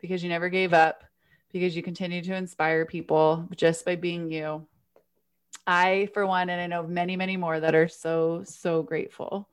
because 0.01 0.23
you 0.23 0.29
never 0.29 0.49
gave 0.49 0.73
up 0.73 1.05
because 1.53 1.77
you 1.77 1.83
continue 1.83 2.23
to 2.23 2.35
inspire 2.35 2.85
people 2.87 3.49
just 3.57 3.85
by 3.85 3.95
being 3.95 4.31
you 4.31 4.67
i 5.67 6.09
for 6.15 6.27
one 6.27 6.49
and 6.49 6.61
i 6.61 6.67
know 6.67 6.83
many 6.87 7.17
many 7.17 7.37
more 7.37 7.61
that 7.61 7.75
are 7.75 7.89
so 7.89 8.43
so 8.45 8.83
grateful 8.83 9.49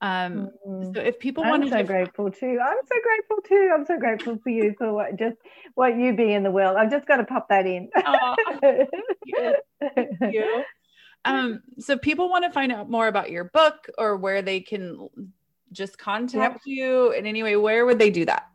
um, 0.00 0.50
mm-hmm. 0.66 0.92
so 0.92 1.00
if 1.00 1.18
people 1.18 1.44
want 1.44 1.62
to, 1.62 1.74
I'm 1.74 1.80
so 1.80 1.86
grateful 1.86 2.30
too. 2.30 2.58
I'm 2.62 2.76
so 2.84 2.96
grateful 3.02 3.36
too. 3.48 3.70
I'm 3.74 3.86
so 3.86 3.98
grateful 3.98 4.38
for 4.42 4.50
you 4.50 4.74
for 4.76 4.92
what 4.92 5.16
just 5.16 5.36
what 5.76 5.96
you 5.96 6.14
be 6.14 6.34
in 6.34 6.42
the 6.42 6.50
world. 6.50 6.76
I've 6.76 6.90
just 6.90 7.06
got 7.06 7.18
to 7.18 7.24
pop 7.24 7.48
that 7.48 7.66
in. 7.66 7.88
Oh, 8.04 8.36
thank 8.60 8.90
you. 9.24 9.54
Thank 9.94 10.34
you. 10.34 10.64
Um, 11.24 11.62
so 11.78 11.96
people 11.96 12.28
want 12.28 12.44
to 12.44 12.50
find 12.50 12.70
out 12.72 12.90
more 12.90 13.08
about 13.08 13.30
your 13.30 13.44
book 13.44 13.88
or 13.96 14.16
where 14.16 14.42
they 14.42 14.60
can 14.60 15.08
just 15.72 15.98
contact 15.98 16.60
yep. 16.66 16.76
you 16.76 17.12
in 17.12 17.26
any 17.26 17.42
way. 17.42 17.56
Where 17.56 17.86
would 17.86 17.98
they 17.98 18.10
do 18.10 18.24
that? 18.26 18.46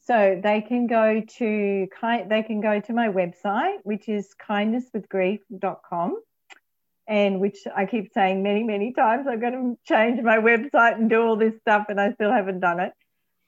So 0.00 0.40
they 0.42 0.60
can 0.60 0.86
go 0.86 1.20
to 1.38 1.88
they 2.28 2.42
can 2.46 2.60
go 2.60 2.80
to 2.80 2.92
my 2.92 3.08
website, 3.08 3.78
which 3.82 4.08
is 4.08 4.34
kindnesswithgrief.com 4.48 6.20
and 7.08 7.40
which 7.40 7.58
I 7.74 7.86
keep 7.86 8.12
saying 8.12 8.42
many, 8.42 8.62
many 8.62 8.92
times. 8.92 9.26
I'm 9.28 9.40
going 9.40 9.52
to 9.52 9.78
change 9.84 10.20
my 10.22 10.38
website 10.38 10.94
and 10.94 11.08
do 11.08 11.22
all 11.22 11.36
this 11.36 11.54
stuff, 11.60 11.86
and 11.88 12.00
I 12.00 12.12
still 12.12 12.32
haven't 12.32 12.60
done 12.60 12.80
it. 12.80 12.92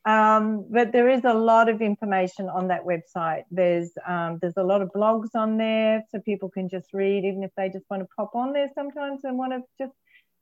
Um, 0.08 0.64
but 0.70 0.90
there 0.92 1.10
is 1.10 1.24
a 1.26 1.34
lot 1.34 1.68
of 1.68 1.82
information 1.82 2.48
on 2.48 2.68
that 2.68 2.86
website. 2.86 3.42
There's 3.50 3.90
um, 4.06 4.38
there's 4.40 4.56
a 4.56 4.62
lot 4.62 4.80
of 4.80 4.88
blogs 4.96 5.34
on 5.34 5.58
there, 5.58 6.02
so 6.10 6.18
people 6.18 6.48
can 6.48 6.70
just 6.70 6.94
read, 6.94 7.26
even 7.26 7.42
if 7.42 7.50
they 7.58 7.68
just 7.68 7.84
want 7.90 8.02
to 8.02 8.08
pop 8.16 8.34
on 8.34 8.54
there 8.54 8.68
sometimes 8.74 9.24
and 9.24 9.36
want 9.36 9.52
to 9.52 9.60
just 9.78 9.92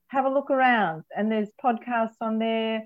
have 0.07 0.25
a 0.25 0.29
look 0.29 0.53
around. 0.53 1.03
And 1.17 1.33
there's 1.33 1.49
podcasts 1.61 2.21
on 2.21 2.39
there, 2.39 2.85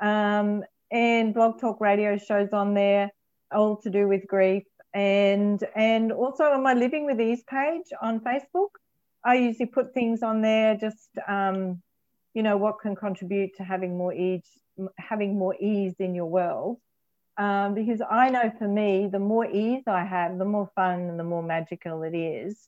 um, 0.00 0.64
and 0.90 1.34
blog 1.34 1.60
talk 1.60 1.82
radio 1.82 2.16
shows 2.16 2.54
on 2.54 2.72
there, 2.72 3.10
all 3.54 3.76
to 3.82 3.90
do 3.90 4.08
with 4.08 4.26
grief. 4.26 4.64
And 4.94 5.62
and 5.76 6.12
also 6.12 6.44
on 6.44 6.62
my 6.62 6.72
Living 6.72 7.04
with 7.04 7.20
Ease 7.20 7.44
page 7.44 7.88
on 8.00 8.20
Facebook, 8.20 8.70
I 9.22 9.34
usually 9.34 9.66
put 9.66 9.92
things 9.92 10.22
on 10.22 10.40
there, 10.40 10.76
just 10.76 11.10
um, 11.28 11.82
you 12.32 12.42
know 12.42 12.56
what 12.56 12.80
can 12.80 12.96
contribute 12.96 13.50
to 13.58 13.64
having 13.64 13.98
more 13.98 14.14
ease, 14.14 14.48
having 14.98 15.38
more 15.38 15.54
ease 15.58 15.94
in 15.98 16.14
your 16.14 16.26
world. 16.26 16.78
Um, 17.38 17.74
because 17.74 18.02
I 18.08 18.28
know 18.28 18.52
for 18.58 18.68
me, 18.68 19.08
the 19.10 19.18
more 19.18 19.46
ease 19.46 19.84
I 19.86 20.04
have, 20.04 20.38
the 20.38 20.44
more 20.44 20.70
fun 20.74 21.00
and 21.00 21.18
the 21.18 21.24
more 21.24 21.42
magical 21.42 22.02
it 22.02 22.14
is. 22.14 22.58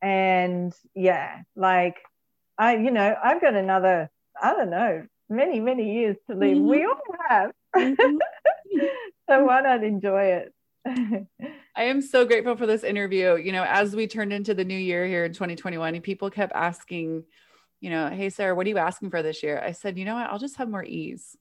And 0.00 0.72
yeah, 0.94 1.42
like 1.56 1.96
I, 2.56 2.76
you 2.76 2.90
know, 2.90 3.16
I've 3.22 3.40
got 3.40 3.54
another, 3.54 4.10
I 4.40 4.52
don't 4.52 4.70
know, 4.70 5.06
many, 5.28 5.60
many 5.60 5.94
years 5.94 6.16
to 6.28 6.36
live. 6.36 6.56
Mm-hmm. 6.56 6.68
We 6.68 6.84
all 6.84 7.00
have. 7.28 7.50
Mm-hmm. 7.74 8.16
so 9.28 9.44
why 9.44 9.60
not 9.62 9.82
enjoy 9.82 10.22
it? 10.22 10.54
I 11.76 11.84
am 11.84 12.02
so 12.02 12.24
grateful 12.24 12.56
for 12.56 12.66
this 12.66 12.84
interview. 12.84 13.36
You 13.36 13.52
know, 13.52 13.64
as 13.64 13.96
we 13.96 14.06
turned 14.06 14.32
into 14.32 14.54
the 14.54 14.64
new 14.64 14.78
year 14.78 15.06
here 15.06 15.24
in 15.24 15.32
2021, 15.32 16.00
people 16.02 16.30
kept 16.30 16.52
asking, 16.54 17.24
you 17.80 17.90
know, 17.90 18.08
hey, 18.10 18.30
Sarah, 18.30 18.54
what 18.54 18.66
are 18.66 18.70
you 18.70 18.78
asking 18.78 19.10
for 19.10 19.22
this 19.22 19.42
year? 19.42 19.62
I 19.64 19.72
said, 19.72 19.98
you 19.98 20.04
know 20.04 20.14
what? 20.14 20.30
I'll 20.30 20.38
just 20.38 20.56
have 20.56 20.68
more 20.68 20.84
ease. 20.84 21.36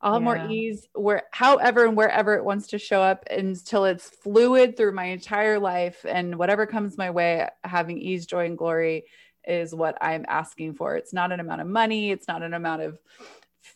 I'll 0.00 0.14
have 0.14 0.22
yeah. 0.22 0.24
more 0.24 0.50
ease 0.50 0.86
where, 0.94 1.24
however, 1.32 1.84
and 1.84 1.96
wherever 1.96 2.34
it 2.34 2.44
wants 2.44 2.68
to 2.68 2.78
show 2.78 3.02
up 3.02 3.24
until 3.30 3.84
it's 3.84 4.08
fluid 4.08 4.76
through 4.76 4.92
my 4.92 5.06
entire 5.06 5.58
life. 5.58 6.04
And 6.08 6.36
whatever 6.36 6.66
comes 6.66 6.96
my 6.96 7.10
way, 7.10 7.48
having 7.64 7.98
ease, 7.98 8.26
joy, 8.26 8.46
and 8.46 8.56
glory 8.56 9.06
is 9.46 9.74
what 9.74 9.98
I'm 10.00 10.24
asking 10.28 10.74
for. 10.74 10.96
It's 10.96 11.12
not 11.12 11.32
an 11.32 11.40
amount 11.40 11.62
of 11.62 11.66
money, 11.66 12.10
it's 12.10 12.28
not 12.28 12.42
an 12.42 12.54
amount 12.54 12.82
of 12.82 12.98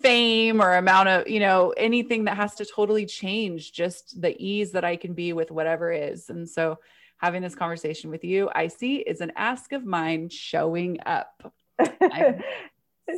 fame 0.01 0.63
or 0.63 0.77
amount 0.77 1.09
of 1.09 1.29
you 1.29 1.39
know 1.39 1.75
anything 1.77 2.25
that 2.25 2.37
has 2.37 2.55
to 2.55 2.65
totally 2.65 3.05
change 3.05 3.73
just 3.73 4.21
the 4.21 4.35
ease 4.43 4.73
that 4.73 4.85
i 4.85 4.97
can 4.97 5.13
be 5.13 5.35
with 5.35 5.51
whatever 5.51 5.93
is 5.93 6.31
and 6.31 6.49
so 6.49 6.79
having 7.19 7.43
this 7.43 7.55
conversation 7.55 8.11
with 8.11 8.25
you 8.25 8.49
i 8.55 8.67
see 8.67 8.97
is 8.97 9.21
an 9.21 9.31
ask 9.37 9.73
of 9.73 9.85
mine 9.85 10.29
showing 10.31 10.99
up 11.05 11.53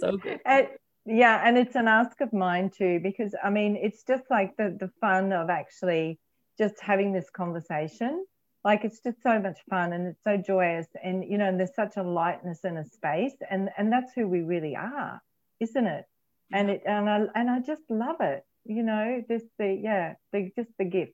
so 0.01 0.17
good 0.17 0.41
and, 0.45 0.67
yeah 1.07 1.43
and 1.45 1.59
it's 1.59 1.75
an 1.75 1.89
ask 1.89 2.21
of 2.21 2.33
mine 2.33 2.71
too 2.71 2.99
because 3.03 3.35
i 3.43 3.51
mean 3.51 3.77
it's 3.77 4.03
just 4.05 4.25
like 4.31 4.57
the 4.57 4.77
the 4.81 4.91
fun 5.01 5.33
of 5.33 5.51
actually 5.51 6.19
just 6.59 6.81
having 6.81 7.13
this 7.13 7.29
conversation 7.31 8.25
like 8.65 8.85
it's 8.85 9.01
just 9.01 9.23
so 9.23 9.39
much 9.39 9.59
fun 9.69 9.93
and 9.93 10.07
it's 10.07 10.25
so 10.25 10.37
joyous 10.37 10.87
and 11.03 11.25
you 11.25 11.37
know 11.37 11.49
and 11.49 11.59
there's 11.61 11.75
such 11.75 11.97
a 11.97 12.03
lightness 12.03 12.65
in 12.65 12.77
a 12.77 12.85
space 12.85 13.35
and 13.51 13.69
and 13.77 13.93
that's 13.93 14.13
who 14.15 14.27
we 14.27 14.41
really 14.41 14.75
are 14.77 15.21
isn't 15.61 15.87
it 15.87 16.05
and 16.53 16.71
it 16.71 16.83
and 16.87 17.09
I 17.09 17.21
and 17.35 17.51
I 17.51 17.61
just 17.61 17.83
love 17.89 18.17
it. 18.21 18.45
You 18.65 18.83
know, 18.83 19.23
just 19.29 19.47
the 19.59 19.79
yeah, 19.83 20.15
the 20.33 20.51
just 20.57 20.71
the 20.79 20.85
gift, 20.85 21.13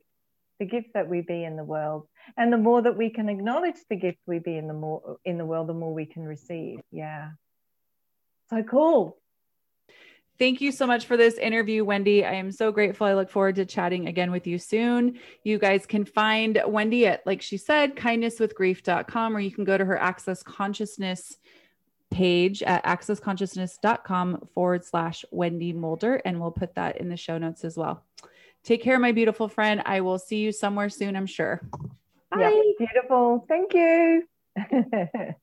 the 0.58 0.66
gift 0.66 0.88
that 0.94 1.08
we 1.08 1.20
be 1.20 1.44
in 1.44 1.56
the 1.56 1.64
world, 1.64 2.06
and 2.36 2.52
the 2.52 2.58
more 2.58 2.82
that 2.82 2.96
we 2.96 3.10
can 3.10 3.28
acknowledge 3.28 3.76
the 3.88 3.96
gift 3.96 4.18
we 4.26 4.38
be 4.38 4.56
in 4.56 4.68
the 4.68 4.74
more 4.74 5.16
in 5.24 5.38
the 5.38 5.44
world, 5.44 5.68
the 5.68 5.74
more 5.74 5.92
we 5.92 6.06
can 6.06 6.24
receive. 6.24 6.80
Yeah, 6.92 7.30
so 8.50 8.62
cool. 8.62 9.19
Thank 10.40 10.62
you 10.62 10.72
so 10.72 10.86
much 10.86 11.04
for 11.04 11.18
this 11.18 11.34
interview, 11.34 11.84
Wendy. 11.84 12.24
I 12.24 12.32
am 12.32 12.50
so 12.50 12.72
grateful. 12.72 13.06
I 13.06 13.12
look 13.12 13.28
forward 13.28 13.56
to 13.56 13.66
chatting 13.66 14.08
again 14.08 14.30
with 14.30 14.46
you 14.46 14.56
soon. 14.56 15.18
You 15.44 15.58
guys 15.58 15.84
can 15.84 16.06
find 16.06 16.58
Wendy 16.66 17.06
at, 17.06 17.26
like 17.26 17.42
she 17.42 17.58
said, 17.58 17.94
kindnesswithgrief.com, 17.94 19.36
or 19.36 19.40
you 19.40 19.50
can 19.50 19.64
go 19.64 19.76
to 19.76 19.84
her 19.84 19.98
Access 19.98 20.42
Consciousness 20.42 21.36
page 22.10 22.62
at 22.62 22.82
accessconsciousness.com 22.86 24.48
forward 24.54 24.82
slash 24.82 25.26
Wendy 25.30 25.74
Mulder, 25.74 26.22
and 26.24 26.40
we'll 26.40 26.50
put 26.50 26.74
that 26.76 26.96
in 26.96 27.10
the 27.10 27.18
show 27.18 27.36
notes 27.36 27.62
as 27.62 27.76
well. 27.76 28.02
Take 28.64 28.82
care, 28.82 28.98
my 28.98 29.12
beautiful 29.12 29.46
friend. 29.46 29.82
I 29.84 30.00
will 30.00 30.18
see 30.18 30.38
you 30.38 30.52
somewhere 30.52 30.88
soon, 30.88 31.16
I'm 31.16 31.26
sure. 31.26 31.60
Bye. 32.30 32.64
Yep, 32.78 32.88
beautiful. 32.88 33.44
Thank 33.46 33.74
you. 33.74 34.26